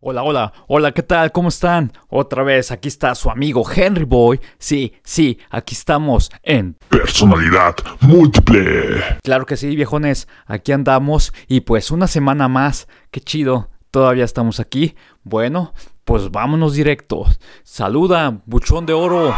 Hola, 0.00 0.22
hola, 0.22 0.52
hola, 0.68 0.92
¿qué 0.92 1.02
tal? 1.02 1.32
¿Cómo 1.32 1.48
están? 1.48 1.90
Otra 2.10 2.42
vez, 2.42 2.70
aquí 2.70 2.86
está 2.86 3.14
su 3.14 3.30
amigo 3.30 3.64
Henry 3.74 4.04
Boy. 4.04 4.38
Sí, 4.58 4.92
sí, 5.02 5.38
aquí 5.48 5.74
estamos 5.74 6.30
en... 6.42 6.76
Personalidad 6.90 7.76
múltiple. 8.00 9.18
Claro 9.22 9.46
que 9.46 9.56
sí, 9.56 9.74
viejones, 9.74 10.28
aquí 10.44 10.72
andamos 10.72 11.32
y 11.48 11.60
pues 11.60 11.90
una 11.90 12.08
semana 12.08 12.46
más. 12.46 12.88
Qué 13.10 13.20
chido, 13.20 13.70
todavía 13.90 14.26
estamos 14.26 14.60
aquí. 14.60 14.94
Bueno, 15.24 15.72
pues 16.04 16.30
vámonos 16.30 16.74
directos. 16.74 17.40
Saluda, 17.64 18.42
buchón 18.44 18.84
de 18.84 18.92
oro. 18.92 19.34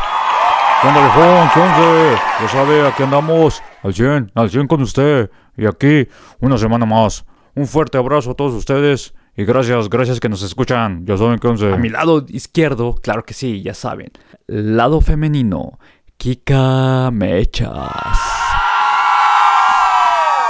¿Qué 0.83 0.89
onda, 0.89 1.01
viejón? 1.01 1.51
¿Qué 1.55 1.61
onda? 1.61 2.23
Ya 2.41 2.49
sabe, 2.49 2.89
aquí 2.89 3.05
andamos. 3.05 3.63
Al 3.85 3.95
100, 3.95 4.33
al 4.35 4.51
100 4.51 4.67
con 4.67 4.83
usted. 4.83 5.31
Y 5.57 5.67
aquí, 5.67 6.09
una 6.41 6.59
semana 6.59 6.85
más. 6.85 7.25
Un 7.55 7.69
fuerte 7.69 7.97
abrazo 7.97 8.33
a 8.33 8.35
todos 8.35 8.55
ustedes. 8.55 9.15
Y 9.39 9.45
gracias, 9.45 9.89
gracias 9.89 10.19
que 10.19 10.29
nos 10.29 10.43
escuchan. 10.43 11.07
Ya 11.07 11.17
saben 11.17 11.39
qué 11.39 11.47
onda. 11.47 11.73
A 11.73 11.77
mi 11.79 11.91
lado 11.91 12.27
izquierdo, 12.29 12.97
claro 12.97 13.25
que 13.25 13.35
sí, 13.35 13.63
ya 13.63 13.73
saben. 13.73 14.11
Lado 14.49 15.01
femenino, 15.01 15.79
Kika 16.17 17.13
Mechas. 17.13 18.19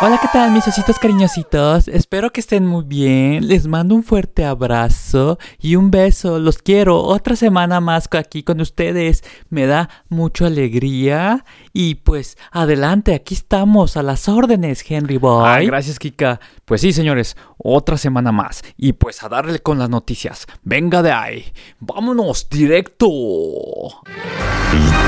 Hola, 0.00 0.16
¿qué 0.22 0.28
tal 0.32 0.52
mis 0.52 0.66
ositos 0.68 0.98
cariñositos? 1.00 1.88
Espero 1.88 2.30
que 2.30 2.40
estén 2.40 2.64
muy 2.64 2.84
bien. 2.84 3.48
Les 3.48 3.66
mando 3.66 3.96
un 3.96 4.04
fuerte 4.04 4.44
abrazo 4.44 5.38
y 5.60 5.74
un 5.74 5.90
beso. 5.90 6.38
Los 6.38 6.58
quiero. 6.58 7.02
Otra 7.02 7.34
semana 7.34 7.80
más 7.80 8.08
aquí 8.12 8.44
con 8.44 8.60
ustedes. 8.60 9.24
Me 9.50 9.66
da 9.66 9.90
mucha 10.08 10.46
alegría. 10.46 11.44
Y 11.72 11.96
pues 11.96 12.36
adelante, 12.50 13.14
aquí 13.14 13.34
estamos 13.34 13.96
a 13.96 14.02
las 14.02 14.28
órdenes, 14.28 14.84
Henry 14.88 15.16
Boy. 15.18 15.44
Ay, 15.46 15.66
gracias, 15.66 15.98
Kika. 15.98 16.40
Pues 16.64 16.80
sí, 16.80 16.92
señores, 16.92 17.36
otra 17.58 17.96
semana 17.96 18.32
más. 18.32 18.62
Y 18.76 18.94
pues 18.94 19.22
a 19.22 19.28
darle 19.28 19.60
con 19.60 19.78
las 19.78 19.88
noticias. 19.90 20.46
Venga 20.62 21.02
de 21.02 21.12
ahí. 21.12 21.52
Vámonos 21.80 22.48
directo. 22.48 23.06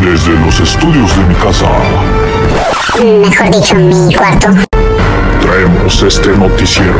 Desde 0.00 0.32
los 0.44 0.60
estudios 0.60 1.14
de 1.16 1.24
mi 1.24 1.34
casa 1.34 1.68
Mejor 2.98 3.54
dicho, 3.54 3.74
mi 3.76 4.14
cuarto. 4.14 4.48
traemos 5.42 6.02
este 6.02 6.28
noticiero. 6.36 6.94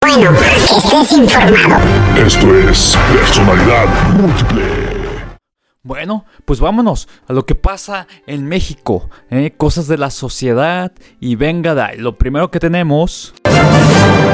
Bueno, 0.00 0.30
que 0.38 0.76
estés 0.78 1.12
informado. 1.12 1.78
Esto 2.16 2.58
es 2.58 2.96
Personalidad 3.12 3.86
múltiple. 4.18 4.75
Bueno, 5.86 6.24
pues 6.44 6.58
vámonos 6.58 7.08
a 7.28 7.32
lo 7.32 7.46
que 7.46 7.54
pasa 7.54 8.08
en 8.26 8.44
México, 8.44 9.08
¿eh? 9.30 9.52
cosas 9.56 9.86
de 9.86 9.96
la 9.96 10.10
sociedad 10.10 10.92
y 11.20 11.36
venga 11.36 11.76
de 11.76 11.82
ahí. 11.82 11.98
Lo 11.98 12.18
primero 12.18 12.50
que 12.50 12.58
tenemos, 12.58 13.32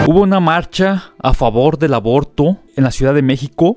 hubo 0.07 0.23
una 0.23 0.41
marcha 0.41 1.13
a 1.19 1.35
favor 1.35 1.79
del 1.79 1.93
aborto 1.93 2.57
en 2.75 2.85
la 2.85 2.91
Ciudad 2.91 3.13
de 3.13 3.21
México, 3.21 3.77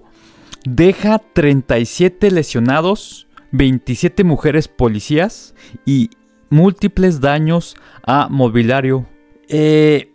deja 0.64 1.20
37 1.20 2.32
lesionados, 2.32 3.28
27 3.52 4.24
mujeres 4.24 4.70
policías 4.70 5.54
y 5.86 6.12
múltiples 6.50 7.20
daños 7.20 7.76
a 8.08 8.30
mobiliario. 8.30 9.06
Eh, 9.50 10.14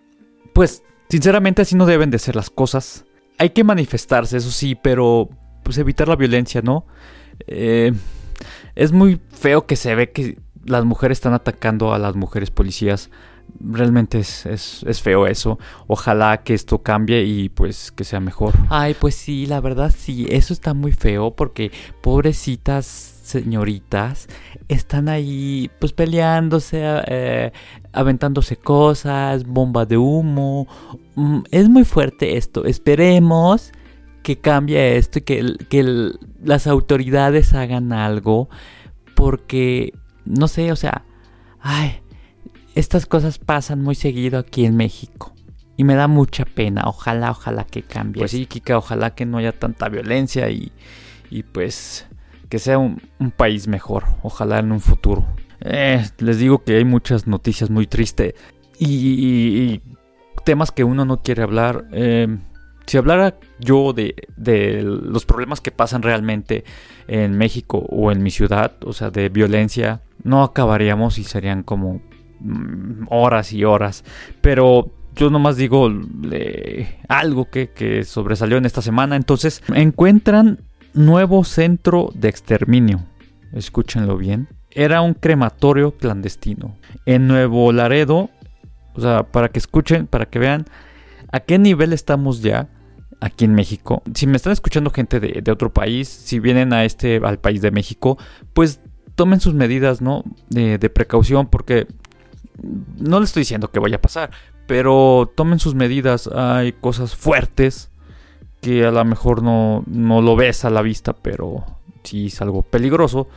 pues 0.54 0.82
sinceramente 1.10 1.60
así 1.60 1.76
no 1.76 1.84
deben 1.84 2.10
de 2.10 2.18
ser 2.18 2.36
las 2.36 2.48
cosas. 2.48 3.04
Hay 3.36 3.50
que 3.50 3.64
manifestarse, 3.64 4.38
eso 4.38 4.50
sí, 4.50 4.74
pero 4.74 5.28
pues 5.62 5.76
evitar 5.76 6.08
la 6.08 6.16
violencia, 6.16 6.62
¿no? 6.62 6.86
Eh, 7.46 7.92
es 8.74 8.92
muy 8.92 9.20
feo 9.30 9.66
que 9.66 9.76
se 9.76 9.94
ve 9.94 10.10
que 10.10 10.38
las 10.64 10.84
mujeres 10.84 11.18
están 11.18 11.34
atacando 11.34 11.92
a 11.92 11.98
las 11.98 12.16
mujeres 12.16 12.50
policías. 12.50 13.10
Realmente 13.58 14.20
es, 14.20 14.46
es, 14.46 14.84
es, 14.86 15.02
feo 15.02 15.26
eso. 15.26 15.58
Ojalá 15.88 16.42
que 16.42 16.54
esto 16.54 16.82
cambie 16.82 17.24
y 17.24 17.48
pues 17.48 17.90
que 17.90 18.04
sea 18.04 18.20
mejor. 18.20 18.54
Ay, 18.68 18.94
pues 18.98 19.16
sí, 19.16 19.46
la 19.46 19.60
verdad 19.60 19.92
sí, 19.96 20.26
eso 20.30 20.52
está 20.52 20.72
muy 20.72 20.92
feo 20.92 21.32
porque 21.32 21.72
pobrecitas 22.00 22.86
señoritas 23.30 24.28
están 24.68 25.08
ahí 25.08 25.70
pues 25.78 25.92
peleándose, 25.92 26.80
eh, 26.82 27.52
aventándose 27.92 28.56
cosas, 28.56 29.44
bomba 29.44 29.84
de 29.84 29.96
humo. 29.96 30.68
Mm, 31.16 31.40
es 31.50 31.68
muy 31.68 31.84
fuerte 31.84 32.36
esto. 32.36 32.64
Esperemos 32.64 33.72
que 34.22 34.38
cambie 34.38 34.96
esto 34.96 35.18
y 35.18 35.22
que, 35.22 35.56
que 35.68 36.12
las 36.42 36.66
autoridades 36.66 37.54
hagan 37.54 37.92
algo. 37.92 38.48
Porque, 39.14 39.92
no 40.24 40.48
sé, 40.48 40.72
o 40.72 40.76
sea, 40.76 41.04
ay, 41.60 42.00
estas 42.74 43.06
cosas 43.06 43.38
pasan 43.38 43.82
muy 43.82 43.94
seguido 43.94 44.38
aquí 44.38 44.64
en 44.64 44.76
México. 44.76 45.34
Y 45.76 45.84
me 45.84 45.94
da 45.94 46.08
mucha 46.08 46.44
pena. 46.44 46.82
Ojalá, 46.86 47.30
ojalá 47.30 47.64
que 47.64 47.82
cambie. 47.82 48.20
Pues 48.20 48.32
sí, 48.32 48.46
Kika, 48.46 48.76
ojalá 48.76 49.14
que 49.14 49.24
no 49.24 49.38
haya 49.38 49.52
tanta 49.52 49.88
violencia 49.88 50.50
y, 50.50 50.72
y 51.30 51.42
pues 51.42 52.06
que 52.50 52.58
sea 52.58 52.78
un, 52.78 53.00
un, 53.18 53.30
país 53.30 53.66
mejor. 53.66 54.04
Ojalá 54.22 54.58
en 54.58 54.72
un 54.72 54.80
futuro. 54.80 55.26
Eh, 55.60 56.04
les 56.18 56.38
digo 56.38 56.64
que 56.64 56.76
hay 56.76 56.84
muchas 56.84 57.26
noticias 57.26 57.70
muy 57.70 57.86
tristes 57.86 58.34
y, 58.78 58.86
y, 58.86 59.72
y, 59.74 59.82
temas 60.44 60.70
que 60.70 60.84
uno 60.84 61.04
no 61.04 61.22
quiere 61.22 61.42
hablar. 61.42 61.86
Eh, 61.92 62.38
si 62.86 62.96
hablara 62.96 63.36
yo 63.58 63.92
de, 63.92 64.14
de, 64.36 64.82
los 64.82 65.24
problemas 65.24 65.60
que 65.60 65.70
pasan 65.70 66.02
realmente 66.02 66.64
en 67.08 67.36
México 67.36 67.78
o 67.88 68.10
en 68.10 68.22
mi 68.22 68.30
ciudad, 68.30 68.72
o 68.84 68.92
sea, 68.92 69.10
de 69.10 69.28
violencia, 69.28 70.02
no 70.22 70.42
acabaríamos 70.42 71.18
y 71.18 71.24
serían 71.24 71.62
como 71.62 72.00
mm, 72.40 73.06
horas 73.08 73.52
y 73.52 73.64
horas. 73.64 74.04
Pero 74.40 74.90
yo 75.14 75.30
nomás 75.30 75.56
digo 75.56 75.88
algo 77.08 77.50
que, 77.50 77.70
que 77.70 78.04
sobresalió 78.04 78.56
en 78.56 78.66
esta 78.66 78.82
semana. 78.82 79.16
Entonces, 79.16 79.62
encuentran 79.74 80.60
nuevo 80.94 81.44
centro 81.44 82.10
de 82.14 82.28
exterminio. 82.28 83.00
Escúchenlo 83.52 84.16
bien. 84.16 84.48
Era 84.70 85.00
un 85.00 85.14
crematorio 85.14 85.92
clandestino. 85.96 86.76
En 87.06 87.26
Nuevo 87.26 87.72
Laredo, 87.72 88.30
o 88.94 89.00
sea, 89.00 89.24
para 89.24 89.48
que 89.48 89.58
escuchen, 89.58 90.06
para 90.06 90.26
que 90.26 90.38
vean 90.38 90.66
a 91.32 91.40
qué 91.40 91.58
nivel 91.58 91.92
estamos 91.92 92.42
ya 92.42 92.68
aquí 93.20 93.44
en 93.44 93.54
México. 93.54 94.02
Si 94.14 94.26
me 94.26 94.36
están 94.36 94.52
escuchando 94.52 94.90
gente 94.90 95.20
de, 95.20 95.50
otro 95.50 95.72
país, 95.72 96.08
si 96.08 96.40
vienen 96.40 96.72
a 96.72 96.84
este, 96.84 97.20
al 97.22 97.38
país 97.38 97.62
de 97.62 97.70
México, 97.70 98.18
pues 98.52 98.80
tomen 99.14 99.40
sus 99.40 99.54
medidas, 99.54 100.00
¿no? 100.00 100.24
De, 100.48 100.78
de 100.78 100.90
precaución, 100.90 101.48
porque 101.48 101.86
no 102.98 103.18
le 103.18 103.24
estoy 103.24 103.42
diciendo 103.42 103.70
que 103.70 103.80
vaya 103.80 103.96
a 103.96 104.00
pasar, 104.00 104.30
pero 104.66 105.30
tomen 105.34 105.58
sus 105.58 105.74
medidas. 105.74 106.28
Hay 106.28 106.72
cosas 106.72 107.14
fuertes 107.14 107.90
que 108.60 108.84
a 108.84 108.90
lo 108.90 109.04
mejor 109.04 109.42
no, 109.42 109.84
no 109.86 110.22
lo 110.22 110.36
ves 110.36 110.64
a 110.64 110.70
la 110.70 110.82
vista, 110.82 111.12
pero 111.14 111.64
sí 112.02 112.26
es 112.26 112.40
algo 112.40 112.62
peligroso. 112.62 113.28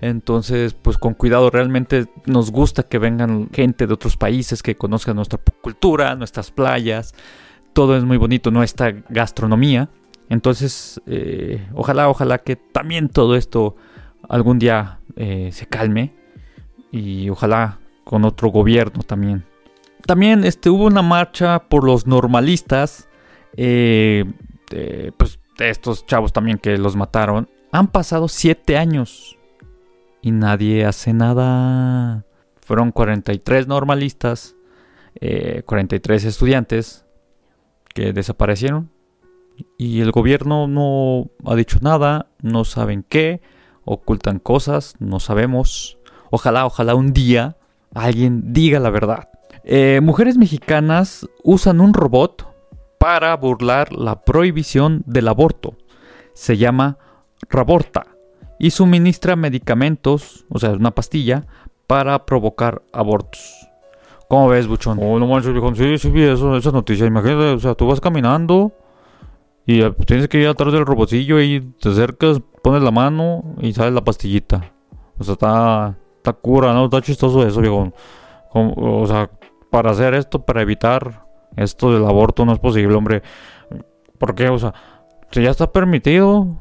Entonces, 0.00 0.74
pues 0.74 0.96
con 0.96 1.14
cuidado, 1.14 1.50
realmente 1.50 2.06
nos 2.24 2.50
gusta 2.50 2.84
que 2.84 2.98
vengan 2.98 3.50
gente 3.52 3.86
de 3.86 3.94
otros 3.94 4.16
países 4.16 4.62
que 4.62 4.76
conozcan 4.76 5.16
nuestra 5.16 5.38
cultura, 5.60 6.14
nuestras 6.16 6.50
playas. 6.50 7.14
Todo 7.74 7.96
es 7.96 8.04
muy 8.04 8.16
bonito, 8.16 8.50
nuestra 8.50 8.92
gastronomía. 9.10 9.90
Entonces, 10.30 11.00
eh, 11.06 11.68
ojalá, 11.74 12.08
ojalá 12.08 12.38
que 12.38 12.56
también 12.56 13.08
todo 13.08 13.36
esto 13.36 13.76
algún 14.28 14.58
día 14.58 15.00
eh, 15.16 15.50
se 15.52 15.66
calme. 15.66 16.14
Y 16.90 17.28
ojalá 17.28 17.78
con 18.04 18.24
otro 18.24 18.48
gobierno 18.48 19.02
también. 19.02 19.44
También 20.06 20.44
este, 20.44 20.70
hubo 20.70 20.86
una 20.86 21.02
marcha 21.02 21.68
por 21.68 21.84
los 21.84 22.06
normalistas. 22.06 23.08
Eh, 23.56 24.24
pues, 25.16 25.38
estos 25.58 26.06
chavos 26.06 26.32
también 26.32 26.56
que 26.56 26.78
los 26.78 26.96
mataron. 26.96 27.50
Han 27.70 27.88
pasado 27.88 28.28
siete 28.28 28.78
años 28.78 29.36
y 30.22 30.32
nadie 30.32 30.84
hace 30.84 31.12
nada. 31.12 32.24
Fueron 32.60 32.92
43 32.92 33.66
normalistas, 33.66 34.56
eh, 35.20 35.62
43 35.66 36.24
estudiantes 36.24 37.04
que 37.94 38.12
desaparecieron 38.12 38.90
y 39.76 40.00
el 40.00 40.12
gobierno 40.12 40.68
no 40.68 41.30
ha 41.44 41.54
dicho 41.54 41.78
nada, 41.82 42.26
no 42.40 42.64
saben 42.64 43.04
qué, 43.08 43.40
ocultan 43.84 44.38
cosas, 44.38 44.94
no 44.98 45.20
sabemos. 45.20 45.98
Ojalá, 46.30 46.66
ojalá 46.66 46.94
un 46.94 47.12
día 47.12 47.56
alguien 47.94 48.52
diga 48.52 48.78
la 48.78 48.90
verdad. 48.90 49.28
Eh, 49.64 50.00
mujeres 50.02 50.38
mexicanas 50.38 51.28
usan 51.42 51.80
un 51.80 51.92
robot 51.92 52.46
para 52.98 53.36
burlar 53.36 53.92
la 53.92 54.22
prohibición 54.24 55.02
del 55.06 55.28
aborto. 55.28 55.76
Se 56.34 56.56
llama 56.56 56.98
Raborta 57.48 58.09
y 58.60 58.70
suministra 58.70 59.36
medicamentos, 59.36 60.44
o 60.50 60.58
sea, 60.58 60.70
una 60.72 60.90
pastilla, 60.90 61.46
para 61.86 62.26
provocar 62.26 62.82
abortos. 62.92 63.66
¿Cómo 64.28 64.48
ves, 64.48 64.68
Buchón? 64.68 64.98
Oh, 65.02 65.18
no 65.18 65.26
manches, 65.26 65.52
viejo. 65.52 65.74
Sí, 65.74 65.96
sí, 65.96 66.10
vi 66.10 66.22
eso, 66.22 66.56
esa 66.56 66.70
noticia. 66.70 67.06
Imagínate, 67.06 67.54
o 67.54 67.58
sea, 67.58 67.74
tú 67.74 67.86
vas 67.86 68.00
caminando 68.00 68.70
y 69.66 69.80
eh, 69.80 69.92
tienes 70.06 70.28
que 70.28 70.42
ir 70.42 70.46
atrás 70.46 70.74
del 70.74 70.84
robocillo 70.84 71.40
y 71.40 71.72
te 71.80 71.88
acercas, 71.88 72.40
pones 72.62 72.82
la 72.82 72.90
mano 72.90 73.56
y 73.60 73.72
sale 73.72 73.92
la 73.92 74.04
pastillita. 74.04 74.70
O 75.18 75.24
sea, 75.24 75.32
está, 75.32 75.98
está 76.18 76.34
cura, 76.34 76.74
¿no? 76.74 76.84
Está 76.84 77.00
chistoso 77.00 77.44
eso, 77.46 77.60
viejo. 77.62 77.94
O 78.52 79.06
sea, 79.06 79.30
para 79.70 79.92
hacer 79.92 80.12
esto, 80.12 80.44
para 80.44 80.60
evitar 80.60 81.26
esto 81.56 81.94
del 81.94 82.04
aborto, 82.04 82.44
no 82.44 82.52
es 82.52 82.58
posible, 82.58 82.94
hombre. 82.94 83.22
¿Por 84.18 84.34
qué? 84.34 84.50
O 84.50 84.58
sea, 84.58 84.74
si 85.30 85.42
ya 85.42 85.50
está 85.50 85.72
permitido, 85.72 86.58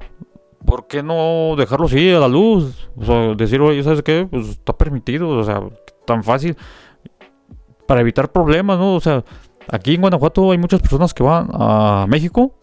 ¿por 0.66 0.88
qué 0.88 1.04
no 1.04 1.56
dejarlo 1.58 1.86
así 1.88 2.12
a 2.12 2.20
la 2.20 2.28
luz? 2.28 2.90
O 2.96 3.06
sea, 3.06 3.36
decir, 3.36 3.62
oye, 3.62 3.84
¿sabes 3.84 4.02
qué? 4.02 4.28
Pues 4.30 4.50
está 4.50 4.74
permitido, 4.74 5.30
o 5.30 5.44
sea, 5.44 5.62
tan 6.06 6.24
fácil 6.24 6.56
para 7.88 8.02
evitar 8.02 8.32
problemas, 8.32 8.78
¿no? 8.78 8.96
O 8.96 9.00
sea, 9.00 9.24
aquí 9.68 9.96
en 9.96 10.02
Guanajuato 10.02 10.52
hay 10.52 10.58
muchas 10.58 10.82
personas 10.82 11.14
que 11.14 11.24
van 11.24 11.50
a 11.52 12.06
México 12.08 12.56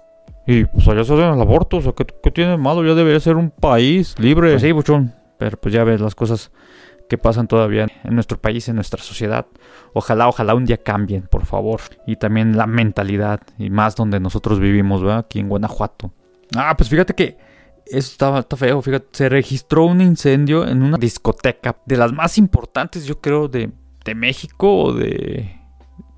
y 0.47 0.65
pues 0.65 0.87
allá 0.87 1.03
se 1.03 1.15
hacen 1.15 1.35
el 1.35 1.41
aborto, 1.41 1.79
o 1.79 1.81
sea, 1.83 1.93
¿qué, 1.93 2.07
qué 2.23 2.31
tiene 2.31 2.53
de 2.53 2.57
malo? 2.57 2.85
Ya 2.85 2.95
debería 2.95 3.19
ser 3.19 3.37
un 3.37 3.51
país 3.51 4.15
libre. 4.19 4.51
Pues 4.51 4.63
sí, 4.63 4.71
buchón. 4.71 5.13
Pero 5.39 5.57
pues 5.57 5.75
ya 5.75 5.83
ves 5.85 6.01
las 6.01 6.15
cosas 6.15 6.53
que 7.09 7.19
pasan 7.19 7.49
todavía 7.49 7.87
en 8.05 8.15
nuestro 8.15 8.39
país, 8.39 8.69
en 8.69 8.77
nuestra 8.77 9.03
sociedad. 9.03 9.47
Ojalá, 9.93 10.29
ojalá 10.29 10.55
un 10.55 10.65
día 10.65 10.77
cambien, 10.77 11.23
por 11.23 11.45
favor. 11.45 11.81
Y 12.07 12.17
también 12.17 12.57
la 12.57 12.67
mentalidad, 12.67 13.41
y 13.59 13.71
más 13.71 13.97
donde 13.97 14.21
nosotros 14.21 14.61
vivimos, 14.61 15.03
¿verdad? 15.03 15.19
Aquí 15.19 15.41
en 15.41 15.49
Guanajuato. 15.49 16.13
Ah, 16.57 16.77
pues 16.77 16.89
fíjate 16.89 17.15
que 17.15 17.37
eso 17.87 18.39
está 18.39 18.57
feo, 18.57 18.83
fíjate. 18.83 19.07
Se 19.13 19.29
registró 19.29 19.85
un 19.85 20.01
incendio 20.01 20.67
en 20.67 20.83
una 20.83 20.99
discoteca 20.99 21.77
de 21.87 21.97
las 21.97 22.13
más 22.13 22.39
importantes, 22.39 23.07
yo 23.07 23.21
creo, 23.21 23.49
de, 23.49 23.71
de 24.05 24.15
México 24.15 24.83
o 24.83 24.93
de... 24.93 25.61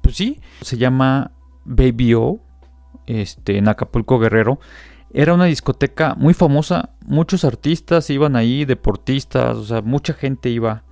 Pues 0.02 0.16
sí, 0.16 0.40
se 0.62 0.78
llama 0.78 1.32
Baby 1.64 2.14
O, 2.14 2.40
este, 3.06 3.58
en 3.58 3.68
Acapulco 3.68 4.18
Guerrero. 4.18 4.58
Era 5.12 5.34
una 5.34 5.46
discoteca 5.46 6.14
muy 6.14 6.34
famosa, 6.34 6.90
muchos 7.04 7.44
artistas 7.44 8.10
iban 8.10 8.36
ahí, 8.36 8.64
deportistas, 8.64 9.56
o 9.56 9.64
sea, 9.64 9.82
mucha 9.82 10.14
gente 10.14 10.50
iba. 10.50 10.84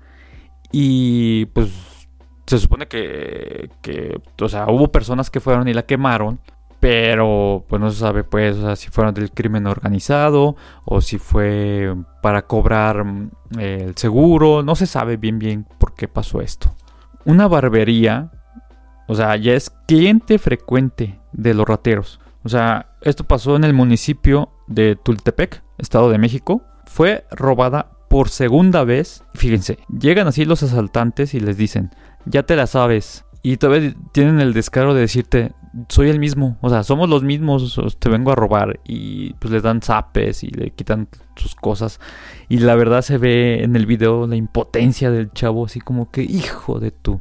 Y 0.72 1.46
pues 1.46 1.70
se 2.46 2.58
supone 2.58 2.86
que, 2.88 3.70
que, 3.82 4.20
o 4.40 4.48
sea, 4.48 4.66
hubo 4.68 4.90
personas 4.92 5.30
que 5.30 5.40
fueron 5.40 5.68
y 5.68 5.74
la 5.74 5.84
quemaron, 5.84 6.40
pero 6.86 7.64
pues 7.68 7.82
no 7.82 7.90
se 7.90 7.98
sabe 7.98 8.22
pues 8.22 8.56
si 8.78 8.90
fueron 8.90 9.12
del 9.12 9.32
crimen 9.32 9.66
organizado 9.66 10.54
o 10.84 11.00
si 11.00 11.18
fue 11.18 11.92
para 12.22 12.46
cobrar 12.46 13.04
mm, 13.04 13.30
el 13.58 13.96
seguro, 13.96 14.62
no 14.62 14.76
se 14.76 14.86
sabe 14.86 15.16
bien 15.16 15.40
bien 15.40 15.66
por 15.78 15.96
qué 15.96 16.06
pasó 16.06 16.40
esto. 16.40 16.76
Una 17.24 17.48
barbería, 17.48 18.30
o 19.08 19.16
sea, 19.16 19.34
ya 19.34 19.54
es 19.54 19.70
cliente 19.88 20.38
frecuente 20.38 21.18
de 21.32 21.54
los 21.54 21.66
rateros. 21.66 22.20
O 22.44 22.48
sea, 22.48 22.94
esto 23.02 23.24
pasó 23.24 23.56
en 23.56 23.64
el 23.64 23.74
municipio 23.74 24.50
de 24.68 24.94
Tultepec, 24.94 25.64
Estado 25.78 26.08
de 26.08 26.18
México. 26.18 26.62
Fue 26.84 27.26
robada 27.32 27.96
por 28.08 28.28
segunda 28.28 28.84
vez. 28.84 29.24
Fíjense, 29.34 29.80
llegan 29.88 30.28
así 30.28 30.44
los 30.44 30.62
asaltantes 30.62 31.34
y 31.34 31.40
les 31.40 31.56
dicen, 31.56 31.90
ya 32.26 32.44
te 32.44 32.54
la 32.54 32.68
sabes. 32.68 33.25
Y 33.46 33.58
todavía 33.58 33.94
tienen 34.10 34.40
el 34.40 34.52
descaro 34.52 34.92
de 34.92 35.02
decirte, 35.02 35.52
soy 35.88 36.08
el 36.10 36.18
mismo. 36.18 36.58
O 36.62 36.68
sea, 36.68 36.82
somos 36.82 37.08
los 37.08 37.22
mismos, 37.22 37.80
te 38.00 38.08
vengo 38.08 38.32
a 38.32 38.34
robar. 38.34 38.80
Y 38.82 39.34
pues 39.34 39.52
les 39.52 39.62
dan 39.62 39.82
zapes 39.82 40.42
y 40.42 40.48
le 40.48 40.70
quitan 40.70 41.06
sus 41.36 41.54
cosas. 41.54 42.00
Y 42.48 42.58
la 42.58 42.74
verdad 42.74 43.02
se 43.02 43.18
ve 43.18 43.62
en 43.62 43.76
el 43.76 43.86
video 43.86 44.26
la 44.26 44.34
impotencia 44.34 45.12
del 45.12 45.30
chavo, 45.30 45.66
así 45.66 45.78
como 45.78 46.10
que, 46.10 46.22
hijo 46.24 46.80
de 46.80 46.90
tú. 46.90 47.20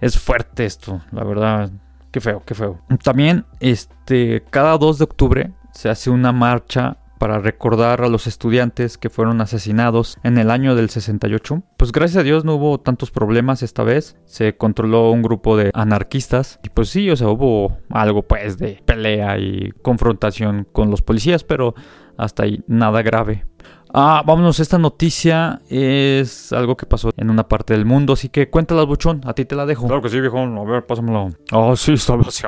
Es 0.00 0.16
fuerte 0.16 0.66
esto, 0.66 1.00
la 1.10 1.24
verdad. 1.24 1.72
Qué 2.12 2.20
feo, 2.20 2.44
qué 2.46 2.54
feo. 2.54 2.78
También, 3.02 3.44
este, 3.58 4.44
cada 4.50 4.78
2 4.78 4.98
de 4.98 5.04
octubre 5.04 5.52
se 5.72 5.88
hace 5.88 6.10
una 6.10 6.30
marcha 6.30 6.98
para 7.18 7.38
recordar 7.38 8.02
a 8.02 8.08
los 8.08 8.26
estudiantes 8.26 8.98
que 8.98 9.10
fueron 9.10 9.40
asesinados 9.40 10.18
en 10.22 10.38
el 10.38 10.50
año 10.50 10.74
del 10.74 10.90
68. 10.90 11.62
Pues 11.76 11.92
gracias 11.92 12.20
a 12.20 12.24
Dios 12.24 12.44
no 12.44 12.54
hubo 12.54 12.78
tantos 12.78 13.10
problemas 13.10 13.62
esta 13.62 13.82
vez. 13.82 14.16
Se 14.24 14.56
controló 14.56 15.10
un 15.10 15.22
grupo 15.22 15.56
de 15.56 15.70
anarquistas. 15.74 16.60
Y 16.62 16.70
pues 16.70 16.88
sí, 16.88 17.10
o 17.10 17.16
sea, 17.16 17.28
hubo 17.28 17.78
algo 17.90 18.22
pues 18.22 18.58
de 18.58 18.82
pelea 18.84 19.38
y 19.38 19.72
confrontación 19.82 20.66
con 20.72 20.90
los 20.90 21.02
policías, 21.02 21.44
pero 21.44 21.74
hasta 22.16 22.44
ahí 22.44 22.62
nada 22.66 23.02
grave. 23.02 23.44
Ah, 23.98 24.22
vámonos, 24.26 24.60
esta 24.60 24.78
noticia 24.78 25.62
es 25.70 26.52
algo 26.52 26.76
que 26.76 26.86
pasó 26.86 27.10
en 27.16 27.30
una 27.30 27.48
parte 27.48 27.72
del 27.72 27.86
mundo, 27.86 28.12
así 28.12 28.28
que 28.28 28.50
cuéntala, 28.50 28.82
buchón, 28.82 29.22
a 29.24 29.32
ti 29.32 29.44
te 29.44 29.54
la 29.54 29.64
dejo. 29.64 29.86
Claro 29.86 30.02
que 30.02 30.08
sí, 30.10 30.20
viejo. 30.20 30.38
A 30.38 30.64
ver, 30.64 30.84
pásamelo. 30.84 31.30
Ah, 31.52 31.72
sí, 31.76 31.94
estaba 31.94 32.22
así. 32.26 32.44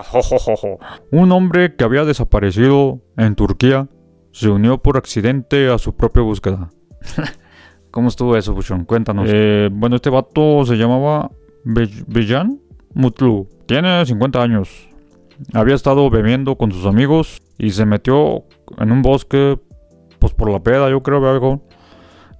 Un 1.10 1.32
hombre 1.32 1.74
que 1.74 1.84
había 1.84 2.04
desaparecido 2.04 3.00
en 3.16 3.34
Turquía 3.34 3.88
se 4.38 4.48
unió 4.48 4.78
por 4.78 4.96
accidente 4.96 5.68
a 5.70 5.78
su 5.78 5.94
propia 5.96 6.22
búsqueda. 6.22 6.68
¿Cómo 7.90 8.08
estuvo 8.08 8.36
eso, 8.36 8.54
buchón? 8.54 8.84
Cuéntanos. 8.84 9.28
Eh, 9.32 9.68
bueno, 9.72 9.96
este 9.96 10.10
vato 10.10 10.64
se 10.64 10.76
llamaba 10.76 11.30
Be- 11.64 11.88
Bejan 12.06 12.60
Mutlu. 12.94 13.48
Tiene 13.66 14.04
50 14.04 14.42
años. 14.42 14.88
Había 15.54 15.74
estado 15.74 16.08
bebiendo 16.10 16.56
con 16.56 16.70
sus 16.72 16.86
amigos 16.86 17.40
y 17.58 17.70
se 17.70 17.86
metió 17.86 18.44
en 18.78 18.92
un 18.92 19.02
bosque, 19.02 19.58
pues 20.18 20.32
por 20.34 20.50
la 20.50 20.62
peda, 20.62 20.90
yo 20.90 21.02
creo, 21.02 21.20
viejo, 21.20 21.62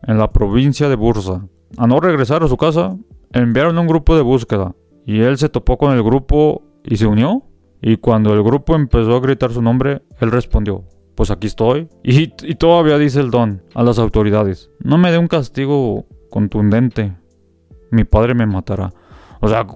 en 0.07 0.19
la 0.19 0.31
provincia 0.33 0.89
de 0.89 0.97
Bursa. 0.97 1.47
A 1.77 1.87
no 1.87 2.01
regresar 2.01 2.43
a 2.43 2.49
su 2.49 2.57
casa, 2.57 2.97
enviaron 3.33 3.79
un 3.79 3.87
grupo 3.87 4.17
de 4.17 4.23
búsqueda 4.23 4.75
y 5.07 5.21
él 5.21 5.39
se 5.39 5.49
topó 5.49 5.79
con 5.79 5.93
el 5.97 6.03
grupo 6.03 6.63
y 6.85 6.97
se 6.97 7.07
unió. 7.07 7.43
Y 7.81 7.97
cuando 7.99 8.35
el 8.35 8.43
grupo 8.43 8.75
empezó 8.75 9.17
a 9.17 9.21
gritar 9.21 9.53
su 9.53 9.63
nombre, 9.63 10.03
él 10.21 10.31
respondió, 10.33 10.85
pues 11.19 11.33
aquí 11.33 11.49
estoy. 11.49 11.89
Y, 12.05 12.33
y 12.47 12.55
todavía 12.55 12.97
dice 12.97 13.19
el 13.19 13.33
don 13.33 13.61
a 13.75 13.83
las 13.83 13.99
autoridades, 13.99 14.71
no 14.79 14.99
me 14.99 15.11
dé 15.11 15.19
un 15.19 15.27
castigo 15.27 16.07
contundente, 16.31 17.13
mi 17.91 18.05
padre 18.05 18.35
me 18.35 18.47
matará. 18.47 18.93
O 19.41 19.49
sea, 19.49 19.67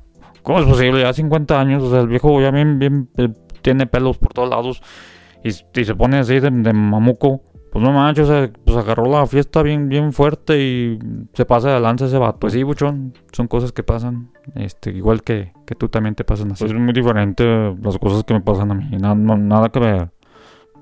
¿cómo 0.45 0.61
es 0.61 0.67
posible? 0.67 1.01
Ya 1.01 1.13
50 1.13 1.61
años, 1.61 1.83
o 1.83 1.91
sea, 1.91 2.03
el 2.03 2.07
viejo 2.07 2.41
ya 2.41 2.53
bien, 2.53 2.79
bien, 2.79 3.11
eh, 3.17 3.29
tiene 3.61 3.89
pelos 3.89 4.19
por 4.19 4.33
todos 4.33 4.51
lados 4.51 4.83
y, 5.43 5.49
y 5.49 5.85
se 5.85 5.97
pone 5.97 6.19
así 6.19 6.39
de, 6.39 6.49
de 6.49 6.73
mamuco. 6.73 7.43
Pues 7.73 7.85
no 7.85 7.91
manches, 7.91 8.29
o 8.29 8.33
sea, 8.33 8.53
pues 8.65 8.77
agarró 8.77 9.07
la 9.07 9.27
fiesta 9.27 9.65
bien, 9.65 9.89
bien 9.89 10.13
fuerte 10.13 10.63
y 10.63 10.99
se 11.33 11.45
pasa 11.45 11.75
de 11.75 11.81
lanza 11.81 12.05
ese 12.05 12.19
vato. 12.19 12.39
Pues 12.39 12.53
sí, 12.53 12.63
buchón, 12.63 13.15
son 13.33 13.49
cosas 13.49 13.73
que 13.73 13.83
pasan. 13.83 14.31
Este, 14.55 14.93
igual 14.93 15.25
que, 15.25 15.55
que 15.67 15.75
tú 15.75 15.89
también 15.89 16.15
te 16.15 16.23
pasan 16.23 16.53
así. 16.53 16.63
Pues 16.63 16.73
es 16.73 16.79
muy 16.79 16.93
diferente 16.93 17.75
las 17.83 17.99
cosas 17.99 18.23
que 18.23 18.35
me 18.35 18.43
pasan 18.43 18.71
a 18.71 18.75
mí. 18.75 18.85
Nada, 18.97 19.17
nada 19.17 19.71
que 19.71 19.81
ver. 19.81 20.13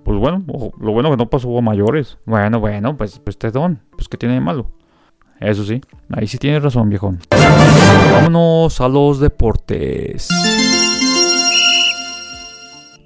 Pues 0.05 0.19
bueno, 0.19 0.45
lo 0.81 0.93
bueno 0.93 1.11
que 1.11 1.17
no 1.17 1.29
pasó 1.29 1.57
a 1.57 1.61
mayores. 1.61 2.19
Bueno, 2.25 2.61
bueno, 2.61 2.97
pues, 2.97 3.19
pues 3.19 3.39
te 3.39 3.51
don, 3.51 3.81
pues 3.93 4.09
que 4.09 4.17
tiene 4.17 4.35
de 4.35 4.41
malo. 4.41 4.71
Eso 5.41 5.65
sí. 5.65 5.81
Ahí 6.11 6.27
sí 6.27 6.39
tienes 6.39 6.63
razón, 6.63 6.89
viejón. 6.89 7.19
Vámonos 8.13 8.81
a 8.81 8.89
los 8.89 9.21
deportes. 9.21 10.29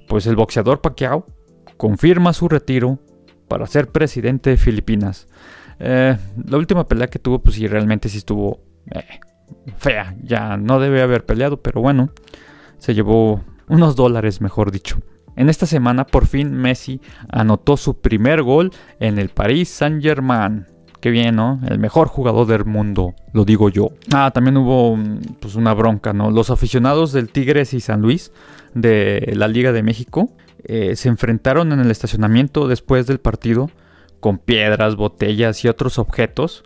Pues 0.07 0.27
el 0.27 0.35
boxeador 0.35 0.81
Pacquiao 0.81 1.25
confirma 1.77 2.33
su 2.33 2.47
retiro 2.49 2.99
para 3.47 3.67
ser 3.67 3.87
presidente 3.87 4.49
de 4.51 4.57
Filipinas. 4.57 5.27
Eh, 5.79 6.17
la 6.45 6.57
última 6.57 6.87
pelea 6.87 7.07
que 7.07 7.19
tuvo, 7.19 7.39
pues 7.39 7.55
sí, 7.55 7.67
realmente 7.67 8.09
sí 8.09 8.17
estuvo 8.17 8.59
eh, 8.91 9.19
fea. 9.77 10.15
Ya 10.21 10.57
no 10.57 10.79
debe 10.79 11.01
haber 11.01 11.25
peleado, 11.25 11.61
pero 11.61 11.81
bueno, 11.81 12.09
se 12.77 12.93
llevó 12.93 13.41
unos 13.67 13.95
dólares, 13.95 14.41
mejor 14.41 14.71
dicho. 14.71 14.97
En 15.35 15.49
esta 15.49 15.65
semana, 15.65 16.05
por 16.05 16.27
fin, 16.27 16.53
Messi 16.53 17.01
anotó 17.29 17.77
su 17.77 17.99
primer 17.99 18.41
gol 18.43 18.71
en 18.99 19.19
el 19.19 19.29
Paris 19.29 19.69
Saint-Germain. 19.69 20.65
Qué 21.01 21.11
bien, 21.11 21.35
¿no? 21.35 21.59
El 21.67 21.77
mejor 21.77 22.07
jugador 22.07 22.47
del 22.47 22.65
mundo, 22.65 23.13
lo 23.31 23.45
digo 23.45 23.69
yo. 23.69 23.89
Ah, 24.13 24.31
también 24.33 24.57
hubo 24.57 24.95
mm, 24.95 25.19
pues, 25.39 25.55
una 25.55 25.73
bronca, 25.73 26.13
¿no? 26.13 26.31
Los 26.31 26.49
aficionados 26.49 27.11
del 27.11 27.31
Tigres 27.31 27.73
y 27.73 27.79
San 27.79 28.01
Luis 28.01 28.31
de 28.73 29.33
la 29.35 29.47
Liga 29.47 29.71
de 29.71 29.83
México 29.83 30.31
eh, 30.63 30.95
se 30.95 31.09
enfrentaron 31.09 31.71
en 31.71 31.79
el 31.79 31.91
estacionamiento 31.91 32.67
después 32.67 33.05
del 33.05 33.19
partido 33.19 33.69
con 34.19 34.39
piedras, 34.39 34.95
botellas 34.95 35.63
y 35.63 35.67
otros 35.67 35.99
objetos. 35.99 36.63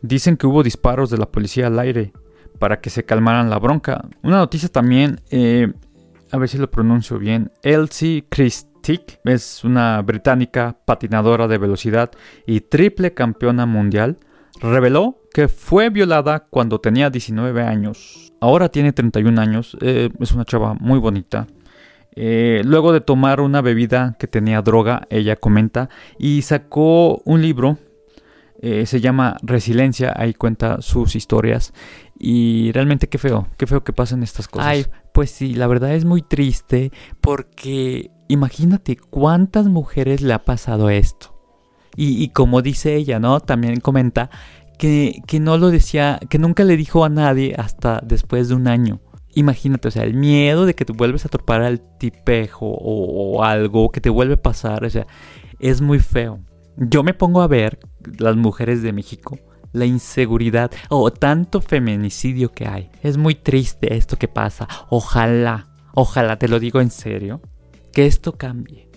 Dicen 0.00 0.38
que 0.38 0.46
hubo 0.46 0.62
disparos 0.62 1.10
de 1.10 1.18
la 1.18 1.26
policía 1.26 1.66
al 1.66 1.78
aire 1.78 2.12
para 2.58 2.80
que 2.80 2.88
se 2.88 3.04
calmaran 3.04 3.50
la 3.50 3.58
bronca. 3.58 4.08
Una 4.22 4.38
noticia 4.38 4.70
también, 4.70 5.20
eh, 5.30 5.72
a 6.32 6.38
ver 6.38 6.48
si 6.48 6.58
lo 6.58 6.70
pronuncio 6.70 7.18
bien, 7.18 7.52
Elsie 7.62 8.24
Christic 8.28 9.20
es 9.24 9.64
una 9.64 10.00
británica 10.00 10.76
patinadora 10.84 11.46
de 11.46 11.58
velocidad 11.58 12.10
y 12.46 12.60
triple 12.62 13.12
campeona 13.12 13.66
mundial, 13.66 14.16
reveló 14.60 15.20
que 15.34 15.48
fue 15.48 15.90
violada 15.90 16.46
cuando 16.48 16.80
tenía 16.80 17.10
19 17.10 17.62
años. 17.62 18.32
Ahora 18.40 18.70
tiene 18.70 18.92
31 18.92 19.40
años, 19.40 19.76
eh, 19.82 20.08
es 20.18 20.32
una 20.32 20.46
chava 20.46 20.74
muy 20.74 20.98
bonita. 20.98 21.46
Eh, 22.14 22.62
luego 22.64 22.92
de 22.92 23.00
tomar 23.00 23.40
una 23.40 23.60
bebida 23.60 24.16
que 24.18 24.26
tenía 24.26 24.62
droga, 24.62 25.06
ella 25.10 25.36
comenta, 25.36 25.90
y 26.18 26.42
sacó 26.42 27.22
un 27.24 27.42
libro, 27.42 27.78
eh, 28.62 28.86
se 28.86 29.00
llama 29.00 29.36
Resiliencia, 29.42 30.14
ahí 30.16 30.34
cuenta 30.34 30.80
sus 30.82 31.16
historias, 31.16 31.74
y 32.16 32.70
realmente 32.72 33.08
qué 33.08 33.18
feo, 33.18 33.48
qué 33.58 33.66
feo 33.66 33.82
que 33.82 33.92
pasen 33.92 34.22
estas 34.22 34.46
cosas. 34.46 34.68
Ay, 34.68 34.86
pues 35.12 35.32
sí, 35.32 35.54
la 35.54 35.66
verdad 35.66 35.92
es 35.94 36.04
muy 36.04 36.22
triste 36.22 36.92
porque 37.20 38.12
imagínate 38.28 38.96
cuántas 38.96 39.66
mujeres 39.66 40.22
le 40.22 40.32
ha 40.32 40.44
pasado 40.44 40.90
esto. 40.90 41.36
Y, 41.96 42.22
y 42.22 42.28
como 42.28 42.62
dice 42.62 42.94
ella, 42.94 43.18
¿no? 43.18 43.40
También 43.40 43.80
comenta 43.80 44.30
que, 44.78 45.20
que 45.26 45.40
no 45.40 45.58
lo 45.58 45.70
decía, 45.70 46.20
que 46.30 46.38
nunca 46.38 46.62
le 46.62 46.76
dijo 46.76 47.04
a 47.04 47.08
nadie 47.08 47.56
hasta 47.58 48.00
después 48.04 48.48
de 48.48 48.54
un 48.54 48.68
año. 48.68 49.00
imagínate, 49.34 49.88
o 49.88 49.90
sea, 49.90 50.04
el 50.04 50.14
miedo 50.14 50.66
de 50.66 50.74
que 50.74 50.84
te 50.84 50.92
vuelves 50.92 51.24
a 51.24 51.28
topar 51.28 51.62
al 51.62 51.80
tipejo 51.98 52.66
o, 52.66 53.38
o 53.38 53.44
algo 53.44 53.90
que 53.90 54.00
te 54.00 54.10
vuelve 54.10 54.34
a 54.34 54.42
pasar, 54.42 54.84
o 54.84 54.90
sea, 54.90 55.06
es 55.58 55.80
muy 55.80 55.98
feo. 55.98 56.40
Yo 56.76 57.02
me 57.02 57.14
pongo 57.14 57.42
a 57.42 57.46
ver 57.46 57.78
las 58.18 58.36
mujeres 58.36 58.82
de 58.82 58.92
México, 58.92 59.38
la 59.72 59.86
inseguridad 59.86 60.70
o 60.88 61.10
tanto 61.12 61.60
feminicidio 61.60 62.52
que 62.52 62.66
hay. 62.66 62.90
Es 63.02 63.16
muy 63.16 63.34
triste 63.34 63.94
esto 63.96 64.16
que 64.16 64.28
pasa. 64.28 64.68
Ojalá, 64.88 65.68
ojalá, 65.94 66.38
te 66.38 66.48
lo 66.48 66.60
digo 66.60 66.80
en 66.80 66.90
serio, 66.90 67.40
que 67.92 68.06
esto 68.06 68.32
cambie. 68.32 68.90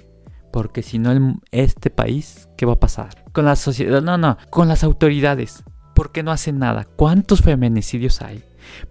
Porque 0.51 0.84
si 0.84 1.00
no, 1.00 1.39
este 1.51 1.89
país, 1.89 2.48
¿qué 2.55 2.65
va 2.65 2.74
a 2.74 2.79
pasar? 2.79 3.25
Con 3.34 3.46
la 3.46 3.58
sociedad, 3.58 4.01
no, 4.01 4.17
no, 4.17 4.38
con 4.50 4.70
las 4.70 4.84
autoridades. 4.84 5.63
¿Por 5.94 6.12
qué 6.12 6.24
no 6.24 6.32
hacen 6.32 6.60
nada? 6.60 6.86
¿Cuántos 6.96 7.41
feminicidios 7.41 8.22
hay? 8.22 8.44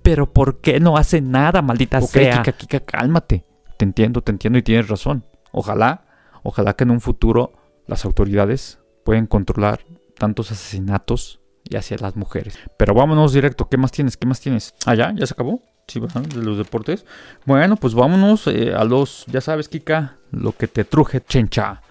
Pero 0.02 0.32
¿por 0.32 0.60
qué 0.60 0.80
no 0.80 0.96
hacen 0.96 1.30
nada, 1.30 1.62
maldita 1.62 1.98
Ok, 1.98 2.10
sea? 2.10 2.42
Kika, 2.42 2.56
Kika, 2.56 2.80
cálmate. 2.80 3.46
Te 3.78 3.84
entiendo, 3.84 4.22
te 4.22 4.32
entiendo 4.32 4.58
y 4.58 4.62
tienes 4.62 4.88
razón. 4.88 5.24
Ojalá, 5.52 6.04
ojalá 6.42 6.74
que 6.74 6.84
en 6.84 6.90
un 6.90 7.00
futuro 7.00 7.52
las 7.86 8.04
autoridades 8.04 8.78
pueden 9.04 9.26
controlar 9.26 9.80
tantos 10.16 10.50
asesinatos 10.50 11.40
y 11.68 11.76
hacia 11.76 11.96
las 11.98 12.16
mujeres. 12.16 12.58
Pero 12.78 12.94
vámonos 12.94 13.32
directo. 13.32 13.68
¿Qué 13.68 13.76
más 13.76 13.92
tienes? 13.92 14.16
¿Qué 14.16 14.26
más 14.26 14.40
tienes? 14.40 14.74
Ah, 14.86 14.94
ya, 14.94 15.12
ya 15.14 15.26
se 15.26 15.34
acabó. 15.34 15.62
Sí. 15.86 16.00
De 16.00 16.42
los 16.42 16.56
deportes. 16.56 17.04
Bueno, 17.44 17.76
pues 17.76 17.94
vámonos 17.94 18.46
eh, 18.46 18.72
a 18.74 18.84
los, 18.84 19.26
ya 19.26 19.40
sabes, 19.40 19.68
Kika, 19.68 20.16
lo 20.30 20.52
que 20.52 20.66
te 20.66 20.84
truje, 20.84 21.20
chencha. 21.20 21.82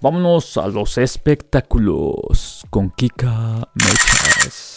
Vámonos 0.00 0.56
a 0.56 0.66
los 0.68 0.98
espectáculos 0.98 2.66
con 2.70 2.90
Kika 2.90 3.68
Mechas. 3.74 4.74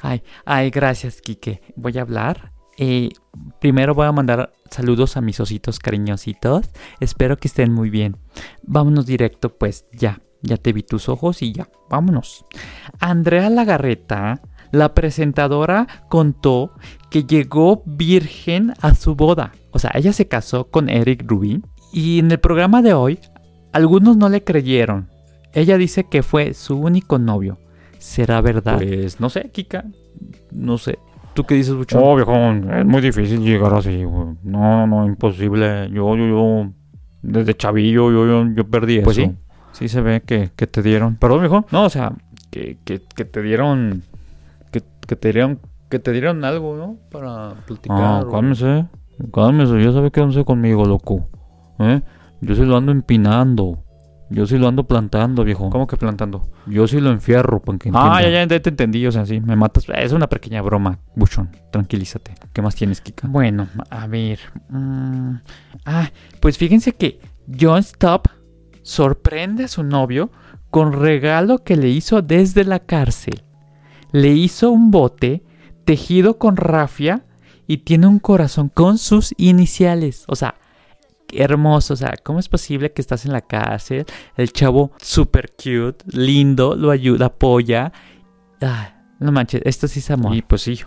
Ay, 0.00 0.22
ay, 0.44 0.70
gracias, 0.70 1.20
Quique. 1.20 1.62
Voy 1.76 1.96
a 1.98 2.02
hablar. 2.02 2.52
Eh, 2.78 3.10
primero 3.60 3.94
voy 3.94 4.06
a 4.06 4.12
mandar 4.12 4.52
saludos 4.70 5.16
a 5.16 5.20
mis 5.20 5.40
ositos 5.40 5.78
cariñositos. 5.78 6.66
Espero 7.00 7.36
que 7.36 7.48
estén 7.48 7.72
muy 7.72 7.90
bien. 7.90 8.16
Vámonos 8.62 9.06
directo, 9.06 9.56
pues 9.56 9.86
ya. 9.92 10.20
Ya 10.42 10.56
te 10.56 10.72
vi 10.72 10.82
tus 10.82 11.08
ojos 11.08 11.42
y 11.42 11.52
ya. 11.52 11.68
Vámonos. 11.88 12.44
Andrea 12.98 13.48
Lagarreta, 13.48 14.42
la 14.72 14.92
presentadora, 14.94 15.86
contó 16.08 16.72
que 17.10 17.24
llegó 17.24 17.82
virgen 17.86 18.74
a 18.80 18.94
su 18.94 19.14
boda. 19.14 19.52
O 19.70 19.78
sea, 19.78 19.92
ella 19.94 20.12
se 20.12 20.26
casó 20.26 20.68
con 20.68 20.88
Eric 20.88 21.24
Rubin. 21.26 21.64
Y 21.92 22.18
en 22.18 22.30
el 22.30 22.40
programa 22.40 22.82
de 22.82 22.94
hoy, 22.94 23.20
algunos 23.72 24.16
no 24.16 24.28
le 24.28 24.42
creyeron. 24.42 25.10
Ella 25.52 25.76
dice 25.76 26.04
que 26.04 26.22
fue 26.22 26.54
su 26.54 26.76
único 26.76 27.18
novio. 27.18 27.58
¿Será 27.98 28.40
verdad? 28.40 28.78
Pues 28.78 29.20
no 29.20 29.30
sé, 29.30 29.50
Kika. 29.50 29.84
No 30.50 30.78
sé. 30.78 30.98
¿Tú 31.34 31.44
qué 31.44 31.54
dices, 31.54 31.74
Buchón? 31.74 32.00
No, 32.00 32.14
viejo, 32.14 32.34
es 32.78 32.84
muy 32.84 33.00
difícil 33.00 33.40
llegar 33.40 33.72
así, 33.74 34.04
güey. 34.04 34.36
No, 34.42 34.86
no, 34.86 35.06
imposible. 35.06 35.88
Yo, 35.90 36.14
yo, 36.16 36.26
yo, 36.26 36.70
desde 37.22 37.54
chavillo, 37.54 38.10
yo, 38.10 38.26
yo, 38.26 38.52
yo 38.54 38.64
perdí 38.68 39.00
Pues 39.00 39.18
eso. 39.18 39.30
sí. 39.30 39.36
Sí 39.72 39.88
se 39.88 40.02
ve 40.02 40.20
que, 40.20 40.50
que 40.54 40.66
te 40.66 40.82
dieron. 40.82 41.16
Perdón, 41.16 41.40
viejo. 41.40 41.64
No, 41.70 41.84
o 41.84 41.88
sea, 41.88 42.12
que, 42.50 42.76
que, 42.84 43.00
que 43.16 43.24
te 43.24 43.40
dieron, 43.40 44.02
que, 44.70 44.82
que 45.08 45.16
te 45.16 45.32
dieron, 45.32 45.60
que 45.88 45.98
te 45.98 46.12
dieron 46.12 46.44
algo, 46.44 46.76
¿no? 46.76 46.96
Para 47.10 47.54
platicar. 47.66 47.98
Ah, 47.98 48.26
cálmese, 48.30 48.84
cálmese. 49.32 49.82
Ya 49.82 49.92
sabe 49.92 50.10
no 50.14 50.32
sé 50.32 50.44
conmigo, 50.44 50.84
loco. 50.84 51.24
¿Eh? 51.78 52.02
Yo 52.42 52.54
sí 52.54 52.66
lo 52.66 52.76
ando 52.76 52.92
empinando. 52.92 53.82
Yo 54.32 54.46
sí 54.46 54.58
lo 54.58 54.68
ando 54.68 54.84
plantando, 54.86 55.44
viejo. 55.44 55.68
¿Cómo 55.70 55.86
que 55.86 55.96
plantando? 55.96 56.48
Yo 56.66 56.88
sí 56.88 57.00
lo 57.00 57.10
enfierro, 57.10 57.60
para 57.60 57.78
que 57.78 57.90
Ah, 57.92 58.20
ya, 58.22 58.30
ya, 58.30 58.44
ya 58.46 58.60
te 58.60 58.70
entendí. 58.70 59.06
O 59.06 59.12
sea, 59.12 59.26
sí, 59.26 59.40
me 59.40 59.56
matas. 59.56 59.86
Es 59.94 60.12
una 60.12 60.28
pequeña 60.28 60.62
broma, 60.62 60.98
Buchón. 61.14 61.50
Tranquilízate. 61.70 62.34
¿Qué 62.52 62.62
más 62.62 62.74
tienes, 62.74 63.00
Kika? 63.00 63.28
Bueno, 63.28 63.68
a 63.90 64.06
ver. 64.06 64.40
mm, 64.68 65.34
ah, 65.84 66.10
pues 66.40 66.58
fíjense 66.58 66.92
que 66.92 67.20
John 67.60 67.80
Stop 67.80 68.28
sorprende 68.82 69.64
a 69.64 69.68
su 69.68 69.82
novio 69.84 70.30
con 70.70 70.92
regalo 70.92 71.58
que 71.58 71.76
le 71.76 71.88
hizo 71.90 72.22
desde 72.22 72.64
la 72.64 72.78
cárcel. 72.80 73.42
Le 74.12 74.30
hizo 74.30 74.70
un 74.70 74.90
bote 74.90 75.42
tejido 75.84 76.38
con 76.38 76.56
rafia 76.56 77.24
y 77.66 77.78
tiene 77.78 78.06
un 78.06 78.18
corazón 78.18 78.68
con 78.68 78.98
sus 78.98 79.34
iniciales. 79.36 80.24
O 80.28 80.36
sea, 80.36 80.54
hermoso. 81.32 81.94
O 81.94 81.96
sea, 81.96 82.14
¿cómo 82.22 82.38
es 82.38 82.48
posible 82.48 82.92
que 82.92 83.02
estás 83.02 83.24
en 83.24 83.32
la 83.32 83.40
cárcel? 83.40 84.06
El 84.36 84.52
chavo 84.52 84.92
super 85.00 85.52
cute, 85.52 86.04
lindo, 86.06 86.74
lo 86.74 86.90
ayuda, 86.90 87.26
apoya. 87.26 87.92
Ah, 88.60 88.94
no 89.18 89.32
manches, 89.32 89.62
esto 89.64 89.88
sí 89.88 90.00
es 90.00 90.10
amor. 90.10 90.34
Y 90.34 90.42
pues 90.42 90.62
sí, 90.62 90.80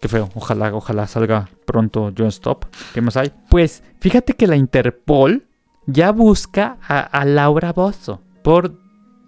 qué 0.00 0.08
feo. 0.08 0.28
Ojalá, 0.34 0.74
ojalá 0.74 1.06
salga 1.06 1.48
pronto 1.64 2.12
John 2.16 2.28
Stop. 2.28 2.66
¿Qué 2.94 3.00
más 3.00 3.16
hay? 3.16 3.32
Pues 3.48 3.82
fíjate 3.98 4.34
que 4.34 4.46
la 4.46 4.56
Interpol 4.56 5.46
ya 5.86 6.12
busca 6.12 6.78
a, 6.86 7.00
a 7.00 7.24
Laura 7.24 7.72
Bozo 7.72 8.20
por 8.42 8.78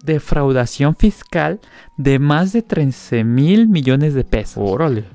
defraudación 0.03 0.95
fiscal 0.95 1.59
de 1.97 2.19
más 2.19 2.51
de 2.53 2.61
13 2.61 3.23
mil 3.23 3.67
millones 3.67 4.13
de 4.13 4.23
pesos. 4.23 4.57
Órale. 4.57 5.05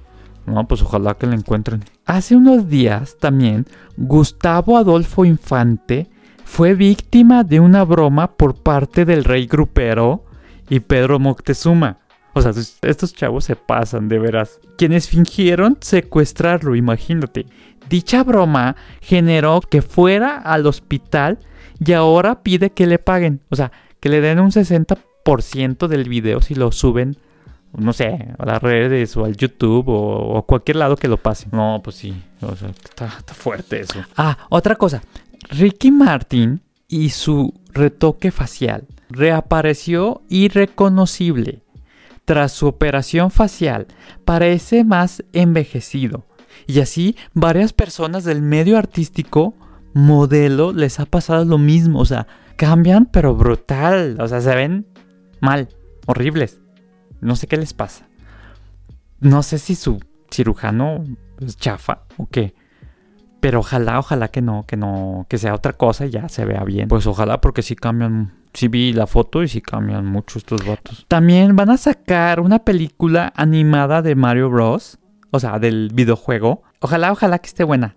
No, 0.48 0.66
pues 0.66 0.82
ojalá 0.82 1.14
que 1.14 1.26
la 1.26 1.34
encuentren. 1.34 1.84
Hace 2.06 2.36
unos 2.36 2.68
días 2.68 3.16
también 3.18 3.66
Gustavo 3.96 4.78
Adolfo 4.78 5.24
Infante 5.24 6.08
fue 6.44 6.74
víctima 6.74 7.44
de 7.44 7.60
una 7.60 7.84
broma 7.84 8.36
por 8.36 8.54
parte 8.54 9.04
del 9.04 9.24
rey 9.24 9.46
grupero 9.46 10.24
y 10.68 10.80
Pedro 10.80 11.18
Moctezuma. 11.18 11.98
O 12.32 12.40
sea, 12.42 12.52
estos 12.82 13.12
chavos 13.14 13.44
se 13.44 13.56
pasan 13.56 14.08
de 14.08 14.18
veras. 14.18 14.60
Quienes 14.76 15.08
fingieron 15.08 15.76
secuestrarlo, 15.80 16.74
imagínate. 16.76 17.46
Dicha 17.88 18.22
broma 18.22 18.76
generó 19.00 19.60
que 19.60 19.82
fuera 19.82 20.36
al 20.38 20.66
hospital 20.66 21.38
y 21.84 21.92
ahora 21.92 22.42
pide 22.42 22.70
que 22.70 22.86
le 22.86 22.98
paguen. 22.98 23.40
O 23.50 23.56
sea, 23.56 23.72
que 24.00 24.08
le 24.08 24.20
den 24.20 24.40
un 24.40 24.50
60% 24.50 25.88
del 25.88 26.08
video 26.08 26.40
si 26.40 26.54
lo 26.54 26.72
suben, 26.72 27.16
no 27.78 27.92
sé, 27.92 28.34
a 28.38 28.44
las 28.44 28.62
redes 28.62 29.16
o 29.16 29.24
al 29.24 29.36
YouTube 29.36 29.88
o, 29.88 30.38
o 30.38 30.42
cualquier 30.44 30.76
lado 30.76 30.96
que 30.96 31.08
lo 31.08 31.16
pasen. 31.16 31.50
No, 31.52 31.80
pues 31.82 31.96
sí. 31.96 32.14
O 32.40 32.54
sea, 32.54 32.70
está, 32.70 33.06
está 33.18 33.34
fuerte 33.34 33.80
eso. 33.80 34.00
Ah, 34.16 34.38
otra 34.50 34.76
cosa. 34.76 35.02
Ricky 35.50 35.90
Martin 35.90 36.60
y 36.88 37.10
su 37.10 37.54
retoque 37.72 38.30
facial 38.30 38.86
reapareció 39.10 40.22
irreconocible. 40.28 41.62
Tras 42.24 42.52
su 42.52 42.66
operación 42.66 43.30
facial, 43.30 43.86
parece 44.26 44.84
más 44.84 45.24
envejecido. 45.32 46.26
Y 46.66 46.80
así, 46.80 47.16
varias 47.32 47.72
personas 47.72 48.24
del 48.24 48.42
medio 48.42 48.76
artístico, 48.76 49.54
modelo, 49.94 50.74
les 50.74 51.00
ha 51.00 51.06
pasado 51.06 51.46
lo 51.46 51.56
mismo. 51.56 52.00
O 52.00 52.04
sea, 52.04 52.26
cambian, 52.56 53.06
pero 53.06 53.34
brutal. 53.34 54.18
O 54.20 54.28
sea, 54.28 54.42
se 54.42 54.54
ven 54.54 54.86
mal, 55.40 55.68
horribles. 56.06 56.60
No 57.20 57.36
sé 57.36 57.46
qué 57.46 57.56
les 57.56 57.74
pasa. 57.74 58.06
No 59.20 59.42
sé 59.42 59.58
si 59.58 59.74
su 59.74 60.00
cirujano 60.30 61.04
es 61.40 61.56
chafa 61.56 62.02
o 62.16 62.26
qué. 62.26 62.54
Pero 63.40 63.60
ojalá, 63.60 63.98
ojalá 63.98 64.28
que 64.28 64.42
no, 64.42 64.64
que 64.66 64.76
no, 64.76 65.26
que 65.28 65.38
sea 65.38 65.54
otra 65.54 65.72
cosa 65.72 66.06
y 66.06 66.10
ya 66.10 66.28
se 66.28 66.44
vea 66.44 66.64
bien. 66.64 66.88
Pues 66.88 67.06
ojalá 67.06 67.40
porque 67.40 67.62
sí 67.62 67.76
cambian. 67.76 68.34
Sí 68.54 68.68
vi 68.68 68.92
la 68.92 69.06
foto 69.06 69.42
y 69.42 69.48
sí 69.48 69.60
cambian 69.60 70.06
mucho 70.06 70.38
estos 70.38 70.66
vatos. 70.66 71.04
También 71.06 71.54
van 71.54 71.70
a 71.70 71.76
sacar 71.76 72.40
una 72.40 72.60
película 72.60 73.32
animada 73.36 74.02
de 74.02 74.14
Mario 74.14 74.50
Bros. 74.50 74.98
O 75.30 75.38
sea, 75.38 75.58
del 75.58 75.90
videojuego. 75.92 76.62
Ojalá, 76.80 77.12
ojalá 77.12 77.38
que 77.38 77.48
esté 77.48 77.62
buena. 77.62 77.96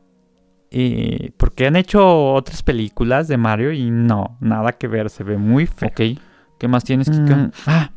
Porque 1.38 1.68
han 1.68 1.76
hecho 1.76 2.34
otras 2.34 2.64
películas 2.64 3.28
de 3.28 3.38
Mario 3.38 3.72
y 3.72 3.90
no, 3.90 4.38
nada 4.40 4.74
que 4.74 4.88
ver, 4.88 5.10
se 5.10 5.24
ve 5.24 5.38
muy 5.38 5.66
feo. 5.66 5.90
Ok. 5.90 6.20
¿Qué 6.60 6.68
más 6.68 6.84
tienes, 6.84 7.10
Kika? 7.10 7.36
Mm, 7.36 7.52
ah, 7.66 7.92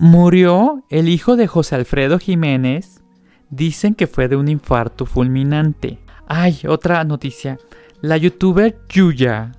murió 0.00 0.82
el 0.88 1.08
hijo 1.10 1.36
de 1.36 1.46
José 1.46 1.76
Alfredo 1.76 2.18
Jiménez. 2.18 3.04
Dicen 3.50 3.94
que 3.94 4.06
fue 4.06 4.28
de 4.28 4.36
un 4.36 4.48
infarto 4.48 5.04
fulminante. 5.06 5.98
Ay, 6.26 6.60
otra 6.66 7.04
noticia. 7.04 7.58
La 8.00 8.16
youtuber 8.16 8.78
Yuya 8.88 9.52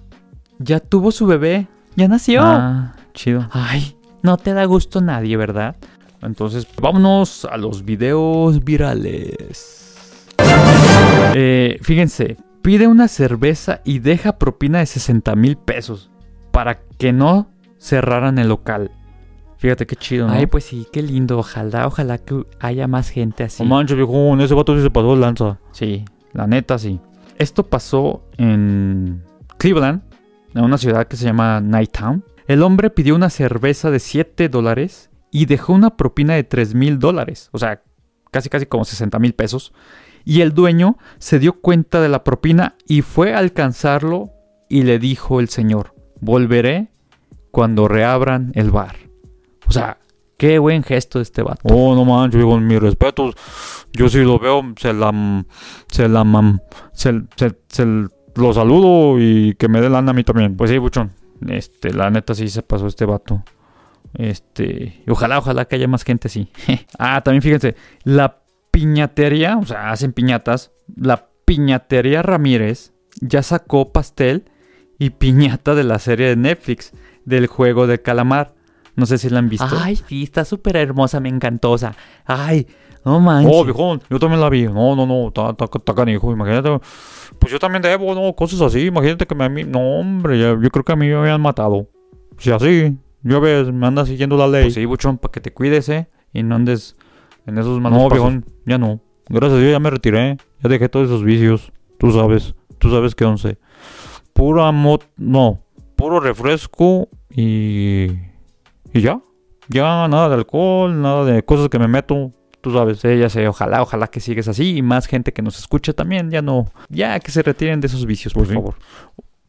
ya 0.57 0.79
tuvo 0.79 1.11
su 1.11 1.27
bebé. 1.27 1.67
Ya 1.95 2.07
nació. 2.07 2.41
Ah, 2.43 2.95
chido. 3.13 3.47
Ay, 3.51 3.95
no 4.23 4.37
te 4.37 4.53
da 4.53 4.65
gusto 4.65 4.99
nadie, 4.99 5.37
¿verdad? 5.37 5.75
Entonces, 6.21 6.67
vámonos 6.81 7.45
a 7.45 7.57
los 7.57 7.85
videos 7.85 8.63
virales. 8.63 10.25
Eh, 11.35 11.77
fíjense, 11.81 12.37
pide 12.61 12.87
una 12.87 13.07
cerveza 13.07 13.81
y 13.85 13.99
deja 13.99 14.37
propina 14.39 14.79
de 14.79 14.85
60 14.87 15.35
mil 15.35 15.55
pesos 15.57 16.09
para 16.51 16.79
que 16.97 17.13
no 17.13 17.51
cerraran 17.77 18.39
el 18.39 18.49
local. 18.49 18.91
Fíjate 19.61 19.85
qué 19.85 19.95
chido, 19.95 20.25
¿no? 20.25 20.33
Ay, 20.33 20.47
pues 20.47 20.63
sí, 20.63 20.87
qué 20.91 21.03
lindo. 21.03 21.37
Ojalá, 21.37 21.85
ojalá 21.85 22.17
que 22.17 22.47
haya 22.59 22.87
más 22.87 23.09
gente 23.09 23.43
así. 23.43 23.61
No 23.61 23.69
manches, 23.69 23.95
viejo, 23.95 24.35
ese 24.39 24.55
vato 24.55 24.75
sí 24.75 24.81
se 24.81 24.89
pasó 24.89 25.15
lanza. 25.15 25.59
Sí, 25.71 26.03
la 26.33 26.47
neta 26.47 26.79
sí. 26.79 26.99
Esto 27.37 27.67
pasó 27.67 28.23
en 28.37 29.23
Cleveland, 29.59 30.01
en 30.55 30.63
una 30.63 30.79
ciudad 30.79 31.05
que 31.05 31.15
se 31.15 31.25
llama 31.25 31.61
Nighttown. 31.61 32.25
El 32.47 32.63
hombre 32.63 32.89
pidió 32.89 33.13
una 33.13 33.29
cerveza 33.29 33.91
de 33.91 33.99
7 33.99 34.49
dólares 34.49 35.11
y 35.29 35.45
dejó 35.45 35.73
una 35.73 35.95
propina 35.95 36.33
de 36.33 36.43
3 36.43 36.73
mil 36.73 36.97
dólares. 36.97 37.49
O 37.51 37.59
sea, 37.59 37.83
casi 38.31 38.49
casi 38.49 38.65
como 38.65 38.83
60 38.83 39.19
mil 39.19 39.33
pesos. 39.33 39.73
Y 40.25 40.41
el 40.41 40.55
dueño 40.55 40.97
se 41.19 41.37
dio 41.37 41.61
cuenta 41.61 42.01
de 42.01 42.09
la 42.09 42.23
propina 42.23 42.77
y 42.87 43.03
fue 43.03 43.35
a 43.35 43.37
alcanzarlo 43.37 44.31
y 44.69 44.81
le 44.81 44.97
dijo 44.97 45.39
el 45.39 45.49
señor, 45.49 45.93
volveré 46.19 46.89
cuando 47.51 47.87
reabran 47.87 48.51
el 48.55 48.71
bar. 48.71 49.00
O 49.71 49.79
sea, 49.79 49.97
qué 50.37 50.59
buen 50.59 50.83
gesto 50.83 51.19
de 51.19 51.23
este 51.23 51.41
vato. 51.41 51.61
Oh, 51.63 51.95
no 51.95 52.03
manches, 52.03 52.39
digo, 52.39 52.59
mis 52.59 52.79
respetos. 52.79 53.35
Yo 53.93 54.09
sí 54.09 54.19
lo 54.19 54.37
veo, 54.37 54.73
se 54.77 54.93
la. 54.93 55.45
Se 55.87 56.09
la. 56.09 56.59
Se, 56.91 57.21
se, 57.35 57.57
se 57.69 57.85
lo 57.85 58.53
saludo 58.53 59.19
y 59.19 59.55
que 59.55 59.69
me 59.69 59.79
dé 59.79 59.89
lana 59.89 60.11
a 60.11 60.13
mí 60.13 60.23
también. 60.23 60.57
Pues 60.57 60.69
sí, 60.69 60.77
buchón. 60.77 61.11
Este, 61.47 61.93
la 61.93 62.09
neta 62.09 62.35
sí 62.35 62.49
se 62.49 62.61
pasó 62.61 62.87
este 62.87 63.05
vato. 63.05 63.43
Este, 64.13 65.03
ojalá, 65.07 65.39
ojalá 65.39 65.65
que 65.65 65.75
haya 65.77 65.87
más 65.87 66.03
gente 66.03 66.27
así. 66.27 66.49
ah, 66.99 67.21
también 67.21 67.41
fíjense, 67.41 67.75
la 68.03 68.41
piñatería, 68.71 69.57
o 69.57 69.65
sea, 69.65 69.91
hacen 69.91 70.13
piñatas. 70.13 70.71
La 70.95 71.29
piñatería 71.45 72.21
Ramírez 72.21 72.93
ya 73.21 73.41
sacó 73.41 73.91
pastel 73.91 74.49
y 74.99 75.11
piñata 75.11 75.75
de 75.75 75.83
la 75.83 75.99
serie 75.99 76.27
de 76.27 76.35
Netflix 76.35 76.91
del 77.25 77.47
juego 77.47 77.87
de 77.87 78.01
calamar. 78.01 78.53
No 78.95 79.05
sé 79.05 79.17
si 79.17 79.29
la 79.29 79.39
han 79.39 79.49
visto. 79.49 79.67
Ay, 79.79 79.95
sí, 79.95 80.23
está 80.23 80.45
súper 80.45 80.75
hermosa, 80.75 81.19
me 81.19 81.31
sea, 81.77 81.95
ay, 82.25 82.67
no 83.05 83.19
manches. 83.19 83.51
Oh, 83.53 83.63
viejón, 83.63 84.01
yo 84.09 84.19
también 84.19 84.41
la 84.41 84.49
vi. 84.49 84.65
No, 84.65 84.95
no, 84.95 85.05
no, 85.05 85.27
está, 85.27 85.51
está, 85.51 85.65
está 85.65 85.95
canijo, 85.95 86.31
imagínate. 86.31 86.69
Pues 87.39 87.51
yo 87.51 87.59
también 87.59 87.81
debo, 87.81 88.13
¿no? 88.13 88.33
Cosas 88.35 88.61
así. 88.61 88.85
Imagínate 88.85 89.25
que 89.25 89.33
me, 89.33 89.45
a 89.45 89.49
mí. 89.49 89.63
No, 89.63 89.79
hombre, 89.99 90.37
ya- 90.37 90.57
yo 90.61 90.69
creo 90.69 90.83
que 90.83 90.91
a 90.91 90.95
mí 90.95 91.07
me 91.07 91.15
habían 91.15 91.41
matado. 91.41 91.87
Si 92.37 92.51
así, 92.51 92.97
ya 93.23 93.39
ves, 93.39 93.71
me 93.71 93.87
anda 93.87 94.05
siguiendo 94.05 94.37
la 94.37 94.47
ley. 94.47 94.63
Pues 94.65 94.75
sí, 94.75 94.85
buchón, 94.85 95.17
para 95.17 95.31
que 95.31 95.41
te 95.41 95.51
cuides, 95.51 95.89
eh. 95.89 96.07
Y 96.33 96.43
no 96.43 96.55
andes 96.55 96.95
en 97.47 97.57
esos 97.57 97.79
malos 97.81 97.97
no, 97.97 98.09
pasos. 98.09 98.23
viejón, 98.23 98.45
ya 98.65 98.77
no. 98.77 99.01
Gracias 99.29 99.57
a 99.57 99.61
Dios 99.61 99.71
ya 99.71 99.79
me 99.79 99.89
retiré. 99.89 100.37
Ya 100.61 100.69
dejé 100.69 100.89
todos 100.89 101.07
esos 101.07 101.23
vicios. 101.23 101.71
Tú 101.97 102.11
sabes, 102.11 102.53
tú 102.77 102.91
sabes 102.91 103.15
que 103.15 103.25
once. 103.25 103.57
Pura 104.33 104.71
mot. 104.71 105.03
No, 105.17 105.63
puro 105.95 106.19
refresco 106.19 107.09
y. 107.29 108.07
Y 108.93 109.01
ya. 109.01 109.21
Ya 109.69 110.07
nada 110.07 110.29
de 110.29 110.35
alcohol, 110.35 111.01
nada 111.01 111.23
de 111.25 111.43
cosas 111.43 111.69
que 111.69 111.79
me 111.79 111.87
meto. 111.87 112.31
Tú 112.61 112.71
sabes. 112.71 112.99
Sí, 112.99 113.17
ya 113.17 113.29
sé, 113.29 113.47
ojalá, 113.47 113.81
ojalá 113.81 114.07
que 114.07 114.19
sigues 114.19 114.47
así 114.47 114.77
y 114.77 114.81
más 114.81 115.07
gente 115.07 115.33
que 115.33 115.41
nos 115.41 115.57
escuche 115.57 115.93
también, 115.93 116.29
ya 116.29 116.41
no, 116.41 116.65
ya 116.89 117.19
que 117.19 117.31
se 117.31 117.41
retiren 117.41 117.79
de 117.81 117.87
esos 117.87 118.05
vicios, 118.05 118.33
por 118.33 118.41
Pues 118.41 118.49
sí. 118.49 118.55
favor. 118.55 118.75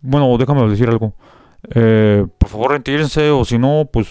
Bueno, 0.00 0.34
déjame 0.38 0.66
decir 0.68 0.88
algo. 0.88 1.14
Eh, 1.74 2.24
por 2.38 2.48
favor, 2.48 2.70
retírense 2.72 3.30
o 3.30 3.44
si 3.44 3.58
no, 3.58 3.88
pues 3.92 4.08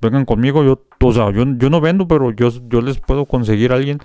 vengan 0.00 0.24
conmigo. 0.24 0.62
Yo, 0.64 0.82
o 1.02 1.12
sea, 1.12 1.30
yo, 1.32 1.44
yo 1.56 1.70
no 1.70 1.80
vendo, 1.80 2.06
pero 2.06 2.30
yo, 2.32 2.48
yo 2.68 2.80
les 2.82 2.98
puedo 3.00 3.24
conseguir 3.26 3.72
a 3.72 3.76
alguien 3.76 3.98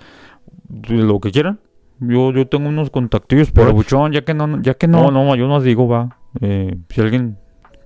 de 0.68 0.94
lo 0.94 1.20
que 1.20 1.30
quieran. 1.30 1.60
Yo, 2.00 2.32
yo 2.32 2.46
tengo 2.46 2.68
unos 2.68 2.90
contactillos, 2.90 3.50
Pero 3.50 3.72
buchón, 3.72 4.12
ya 4.12 4.22
que 4.24 4.32
no, 4.32 4.62
ya 4.62 4.74
que 4.74 4.86
no, 4.86 5.10
no, 5.10 5.24
no, 5.24 5.34
yo 5.34 5.46
no 5.48 5.60
digo, 5.60 5.88
va. 5.88 6.16
Eh, 6.40 6.76
si 6.88 7.00
alguien 7.00 7.36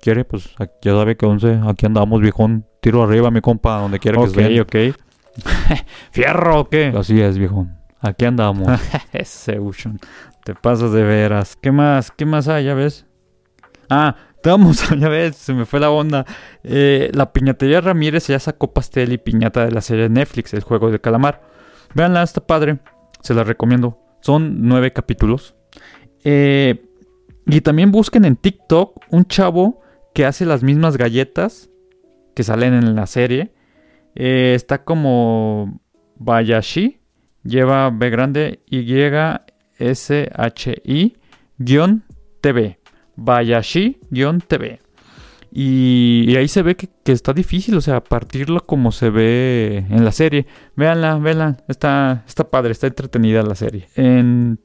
quiere, 0.01 0.25
pues 0.25 0.55
ya 0.83 0.93
sabe 0.93 1.17
que 1.17 1.27
once, 1.27 1.59
aquí 1.67 1.87
andamos, 1.87 2.21
viejón. 2.21 2.67
Tiro 2.83 3.05
arriba, 3.05 3.31
mi 3.31 3.41
compa, 3.41 3.79
donde 3.79 4.01
quiera 4.01 4.21
Ok, 4.21 4.35
que 4.35 4.59
esté. 4.59 4.91
ok. 4.91 4.97
Fierro, 6.11 6.61
¿o 6.63 6.69
qué? 6.69 6.93
Así 6.97 7.21
es, 7.21 7.39
viejón. 7.39 7.77
Aquí 8.01 8.25
andamos. 8.25 8.69
Ese 9.13 9.61
te 10.45 10.57
pasas 10.57 10.91
de 10.91 11.05
veras. 11.05 11.57
¿Qué 11.63 11.71
más? 11.71 12.11
¿Qué 12.11 12.27
más 12.27 12.49
hay? 12.49 12.65
Ya 12.65 12.75
ves. 12.75 13.07
Ah, 13.89 14.17
estamos, 14.35 14.83
ya 14.99 15.09
ves, 15.09 15.37
se 15.37 15.55
me 15.55 15.65
fue 15.65 15.79
la 15.79 15.93
onda. 15.93 16.27
Eh, 16.65 17.13
la 17.15 17.33
piñatería 17.33 17.81
Ramírez 17.81 18.27
ya 18.27 18.41
sacó 18.41 18.73
pastel 18.73 19.13
y 19.13 19.19
piñata 19.19 19.65
de 19.65 19.71
la 19.71 19.81
serie 19.81 20.03
de 20.05 20.09
Netflix, 20.09 20.53
el 20.53 20.65
juego 20.65 20.91
de 20.91 21.01
calamar. 21.01 21.41
Véanla, 21.95 22.25
está 22.25 22.45
padre. 22.45 22.81
Se 23.21 23.33
la 23.33 23.45
recomiendo. 23.45 23.97
Son 24.23 24.67
nueve 24.67 24.93
capítulos. 24.93 25.55
Eh, 26.25 26.85
y 27.47 27.61
también 27.61 27.93
busquen 27.93 28.25
en 28.25 28.35
TikTok 28.35 29.05
un 29.11 29.25
chavo 29.27 29.83
que 30.15 30.27
hace 30.27 30.47
las 30.47 30.65
mismas 30.65 30.97
galletas 30.97 31.71
que 32.35 32.43
salen 32.43 32.75
en 32.75 32.95
la 32.95 33.07
serie. 33.07 33.53
Eh, 34.15 34.53
está 34.55 34.85
como 34.85 35.81
Bayashi. 36.17 37.01
Lleva 37.45 37.91
B 37.91 38.11
grande 38.11 38.61
Y 38.71 38.85
S 39.79 40.31
H 40.35 40.83
I 40.85 41.17
guion 41.59 42.05
TV. 42.41 42.79
Bayashi 43.17 43.99
guion 44.11 44.41
TV. 44.41 44.79
Y, 45.55 46.35
ahí 46.37 46.49
se 46.49 46.63
ve 46.63 46.77
que, 46.77 46.89
que 47.05 47.13
está 47.13 47.35
difícil, 47.35 47.77
o 47.77 47.83
sea, 47.83 48.03
partirlo 48.03 48.65
como 48.65 48.91
se 48.91 49.11
ve 49.11 49.85
en 49.91 50.03
la 50.03 50.13
serie. 50.13 50.47
Véanla, 50.77 51.19
véanla, 51.19 51.59
está, 51.69 52.25
está 52.27 52.51
padre, 52.51 52.73
está 52.73 52.87
entretenida 52.87 53.43
la 53.43 53.55
serie. 53.55 53.87
En 53.95 54.59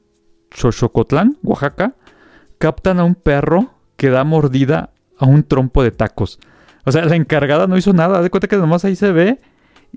Xochocotlán, 0.50 1.36
Oaxaca, 1.42 1.94
captan 2.56 3.00
a 3.00 3.04
un 3.04 3.16
perro 3.16 3.74
que 3.96 4.08
da 4.08 4.24
mordida 4.24 4.94
a 5.18 5.26
un 5.26 5.42
trompo 5.42 5.82
de 5.82 5.90
tacos. 5.90 6.38
O 6.88 6.92
sea, 6.92 7.04
la 7.04 7.16
encargada 7.16 7.66
no 7.66 7.76
hizo 7.76 7.92
nada, 7.92 8.22
de 8.22 8.30
cuenta 8.30 8.48
que 8.48 8.56
nomás 8.56 8.82
ahí 8.84 8.96
se 8.96 9.12
ve 9.12 9.38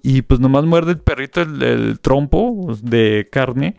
y 0.04 0.24
pues 0.24 0.42
nomás 0.42 0.66
muerde 0.66 0.92
el 0.92 1.00
perrito 1.00 1.42
el, 1.42 1.64
el 1.64 2.00
trompo 2.02 2.76
de 2.84 3.30
carne 3.32 3.78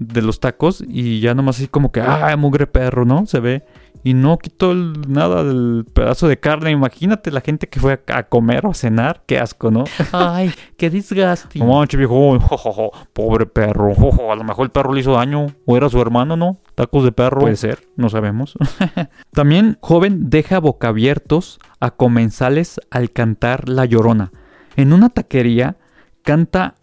de 0.00 0.22
los 0.22 0.40
tacos 0.40 0.82
y 0.88 1.20
ya 1.20 1.34
nomás 1.34 1.56
así 1.56 1.68
como 1.68 1.92
que, 1.92 2.00
ah, 2.00 2.34
mugre 2.38 2.66
perro, 2.66 3.04
¿no? 3.04 3.26
Se 3.26 3.38
ve. 3.38 3.64
Y 4.02 4.14
no 4.14 4.38
quitó 4.38 4.72
el- 4.72 4.94
nada 5.08 5.44
del 5.44 5.84
pedazo 5.92 6.26
de 6.26 6.40
carne. 6.40 6.70
Imagínate 6.70 7.30
la 7.30 7.42
gente 7.42 7.68
que 7.68 7.80
fue 7.80 8.00
a, 8.08 8.16
a 8.16 8.22
comer 8.28 8.64
o 8.64 8.70
a 8.70 8.74
cenar. 8.74 9.22
Qué 9.26 9.38
asco, 9.38 9.70
¿no? 9.70 9.84
Ay, 10.12 10.50
qué 10.78 10.88
disgusting. 10.88 11.60
No 11.66 11.74
manches, 11.78 11.98
viejo. 11.98 12.40
jojojo, 12.40 12.92
Pobre 13.12 13.44
perro. 13.44 13.92
A 14.32 14.36
lo 14.36 14.44
mejor 14.44 14.64
el 14.64 14.70
perro 14.70 14.94
le 14.94 15.00
hizo 15.00 15.12
daño. 15.12 15.48
O 15.66 15.76
era 15.76 15.90
su 15.90 16.00
hermano, 16.00 16.34
¿no? 16.34 16.56
Tacos 16.74 17.04
de 17.04 17.12
perro. 17.12 17.40
Puede 17.42 17.56
ser, 17.56 17.80
no 17.96 18.08
sabemos. 18.08 18.54
También 19.32 19.76
joven 19.82 20.30
deja 20.30 20.60
boca 20.60 20.88
abiertos 20.88 21.58
a 21.78 21.90
comensales 21.90 22.80
al 22.90 23.10
cantar 23.10 23.68
La 23.68 23.84
Llorona. 23.84 24.32
En 24.76 24.94
una 24.94 25.10
taquería 25.10 25.76
canta, 26.22 26.74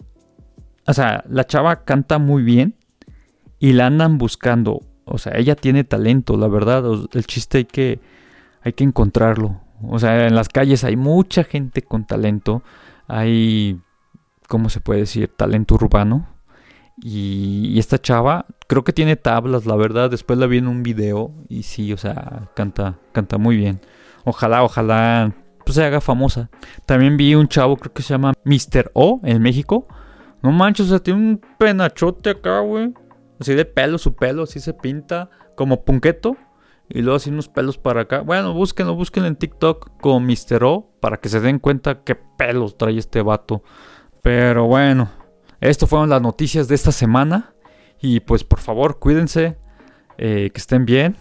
o 0.86 0.94
sea, 0.94 1.24
la 1.28 1.46
chava 1.48 1.84
canta 1.84 2.20
muy 2.20 2.44
bien 2.44 2.76
y 3.60 3.74
la 3.74 3.88
andan 3.88 4.18
buscando. 4.18 4.82
O 5.06 5.18
sea, 5.18 5.38
ella 5.38 5.56
tiene 5.56 5.84
talento, 5.84 6.38
la 6.38 6.48
verdad. 6.48 6.84
El 7.14 7.26
chiste 7.26 7.60
hay 7.60 7.66
que, 7.66 8.00
hay 8.62 8.74
que 8.74 8.84
encontrarlo. 8.84 9.62
O 9.82 10.00
sea, 10.00 10.28
en 10.28 10.36
las 10.36 10.50
calles 10.50 10.84
hay 10.84 10.96
mucha 10.96 11.44
gente 11.44 11.82
con 11.82 12.06
talento. 12.06 12.64
Hay, 13.08 13.80
¿cómo 14.48 14.70
se 14.70 14.82
puede 14.82 15.02
decir? 15.02 15.32
Talento 15.36 15.76
urbano. 15.76 16.28
Y, 17.02 17.70
y 17.74 17.80
esta 17.80 18.00
chava, 18.00 18.48
creo 18.68 18.84
que 18.84 18.92
tiene 18.92 19.16
tablas, 19.16 19.66
la 19.66 19.76
verdad. 19.76 20.10
Después 20.10 20.38
la 20.40 20.48
vi 20.48 20.58
en 20.58 20.68
un 20.68 20.84
video 20.84 21.32
y 21.48 21.64
sí, 21.64 21.94
o 21.94 21.98
sea, 21.98 22.50
canta, 22.56 22.98
canta 23.12 23.38
muy 23.38 23.56
bien. 23.56 23.80
Ojalá, 24.26 24.64
ojalá, 24.64 25.34
pues 25.64 25.76
se 25.76 25.86
haga 25.86 26.02
famosa. 26.02 26.50
También 26.86 27.16
vi 27.16 27.36
un 27.36 27.48
chavo, 27.48 27.78
creo 27.78 27.94
que 27.94 28.02
se 28.02 28.14
llama 28.14 28.34
Mr. 28.44 28.92
O 28.94 29.22
en 29.24 29.42
México. 29.42 29.88
No 30.42 30.52
manches, 30.52 30.88
o 30.88 30.90
sea, 30.90 31.00
tiene 31.00 31.20
un 31.20 31.42
penachote 31.58 32.32
acá, 32.32 32.60
güey. 32.60 32.94
Así 33.40 33.54
de 33.54 33.66
pelo, 33.66 33.98
su 33.98 34.16
pelo 34.16 34.44
así 34.44 34.60
se 34.60 34.74
pinta 34.74 35.30
como 35.56 35.84
punqueto. 35.84 36.38
Y 36.90 37.02
luego 37.02 37.18
así 37.18 37.30
unos 37.30 37.50
pelos 37.50 37.78
para 37.78 38.02
acá. 38.02 38.22
Bueno, 38.22 38.54
búsquenlo, 38.54 38.96
búsquenlo 38.96 39.28
en 39.28 39.36
TikTok 39.36 40.00
con 40.00 40.26
Mr. 40.26 40.64
O 40.64 40.90
para 41.02 41.18
que 41.18 41.30
se 41.30 41.42
den 41.42 41.60
cuenta 41.60 42.04
qué 42.04 42.16
pelos 42.16 42.78
trae 42.78 42.98
este 42.98 43.22
vato. 43.22 43.62
Pero 44.22 44.68
bueno, 44.68 45.10
esto 45.60 45.86
fueron 45.88 46.10
las 46.10 46.22
noticias 46.22 46.68
de 46.68 46.76
esta 46.76 46.92
semana. 46.92 47.54
Y 48.02 48.22
pues 48.22 48.44
por 48.44 48.60
favor, 48.60 49.00
cuídense, 49.00 49.58
eh, 50.18 50.50
que 50.54 50.60
estén 50.60 50.86
bien. 50.86 51.18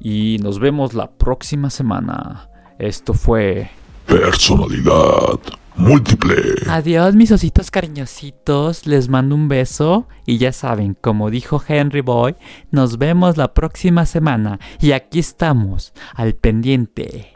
Y 0.00 0.38
nos 0.42 0.58
vemos 0.58 0.94
la 0.94 1.12
próxima 1.12 1.70
semana. 1.70 2.50
Esto 2.78 3.14
fue... 3.14 3.70
Personalidad 4.06 5.38
múltiple. 5.76 6.36
Adiós 6.68 7.14
mis 7.14 7.30
ositos 7.32 7.70
cariñositos, 7.70 8.86
les 8.86 9.08
mando 9.08 9.34
un 9.34 9.48
beso 9.48 10.06
y 10.26 10.38
ya 10.38 10.52
saben, 10.52 10.96
como 11.00 11.30
dijo 11.30 11.62
Henry 11.66 12.00
Boy, 12.00 12.36
nos 12.70 12.98
vemos 12.98 13.36
la 13.36 13.54
próxima 13.54 14.06
semana 14.06 14.58
y 14.80 14.92
aquí 14.92 15.18
estamos, 15.18 15.92
al 16.14 16.34
pendiente. 16.34 17.32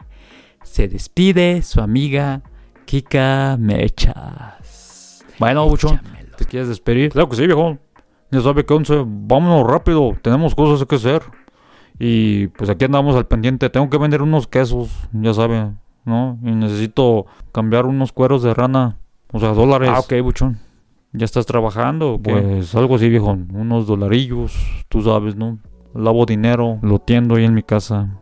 Se 0.63 0.87
despide 0.87 1.61
su 1.61 1.81
amiga 1.81 2.41
Kika 2.85 3.57
Mechas. 3.59 5.23
Bueno, 5.39 5.67
Buchón. 5.67 6.01
¿te 6.37 6.45
quieres 6.45 6.69
despedir? 6.69 7.11
Claro 7.11 7.29
que 7.29 7.35
sí, 7.35 7.45
viejo. 7.45 7.77
Ya 8.31 8.41
sabe 8.41 8.65
que 8.65 8.73
once. 8.73 9.03
Vámonos 9.05 9.67
rápido. 9.67 10.15
Tenemos 10.21 10.55
cosas 10.55 10.87
que 10.87 10.95
hacer. 10.95 11.21
Y 11.99 12.47
pues 12.47 12.69
aquí 12.69 12.85
andamos 12.85 13.15
al 13.15 13.27
pendiente. 13.27 13.69
Tengo 13.69 13.89
que 13.89 13.97
vender 13.97 14.21
unos 14.21 14.47
quesos, 14.47 14.89
ya 15.11 15.33
saben, 15.33 15.77
¿no? 16.09 16.37
Y 16.43 16.51
necesito 16.51 17.25
cambiar 17.53 17.85
unos 17.85 18.11
cueros 18.11 18.43
de 18.43 18.53
rana. 18.53 18.97
O 19.31 19.39
sea, 19.39 19.49
dólares. 19.53 19.89
Ah, 19.93 19.99
ok, 19.99 20.13
buchón. 20.21 20.57
¿Ya 21.13 21.25
estás 21.25 21.45
trabajando? 21.45 22.19
Pues 22.21 22.75
algo 22.75 22.95
así, 22.95 23.07
viejo. 23.09 23.37
Unos 23.53 23.87
dolarillos, 23.87 24.57
tú 24.89 25.01
sabes, 25.01 25.35
¿no? 25.35 25.59
Lavo 25.95 26.25
dinero, 26.25 26.77
lo 26.81 26.99
tiendo 26.99 27.35
ahí 27.35 27.45
en 27.45 27.53
mi 27.53 27.63
casa 27.63 28.19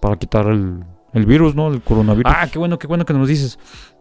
para 0.00 0.16
quitar 0.16 0.46
el, 0.46 0.84
el 1.12 1.26
virus, 1.26 1.54
¿no? 1.54 1.68
El 1.68 1.82
coronavirus. 1.82 2.32
Ah, 2.34 2.46
qué 2.50 2.58
bueno, 2.58 2.78
qué 2.78 2.86
bueno 2.86 3.04
que 3.04 3.12
nos 3.12 3.28
dices. 3.28 3.58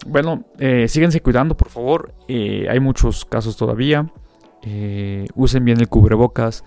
Bueno, 0.08 0.44
eh, 0.58 0.88
síguense 0.88 1.20
cuidando, 1.22 1.58
por 1.58 1.70
favor. 1.70 2.14
Eh, 2.30 2.68
hay 2.70 2.80
muchos 2.80 3.26
casos 3.26 3.58
todavía. 3.58 4.10
eh, 4.62 5.26
usen 5.36 5.64
bien 5.66 5.80
el 5.80 5.88
cubrebocas, 5.88 6.64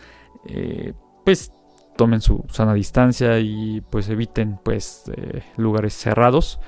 eh, 0.47 0.93
pues 1.25 1.53
tomen 1.97 2.21
su 2.21 2.45
sana 2.51 2.75
distancia 2.75 3.39
y 3.39 3.81
pues 3.81 4.09
eviten 4.09 4.59
pues 4.63 5.05
eh, 5.17 5.43
lugares 5.57 5.95
cerrados 5.95 6.59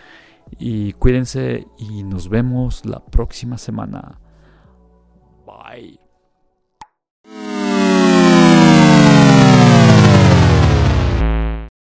y 0.58 0.92
cuídense 0.94 1.66
y 1.78 2.04
nos 2.04 2.28
vemos 2.28 2.84
la 2.84 3.00
próxima 3.04 3.58
semana. 3.58 4.20
Bye. 5.46 6.03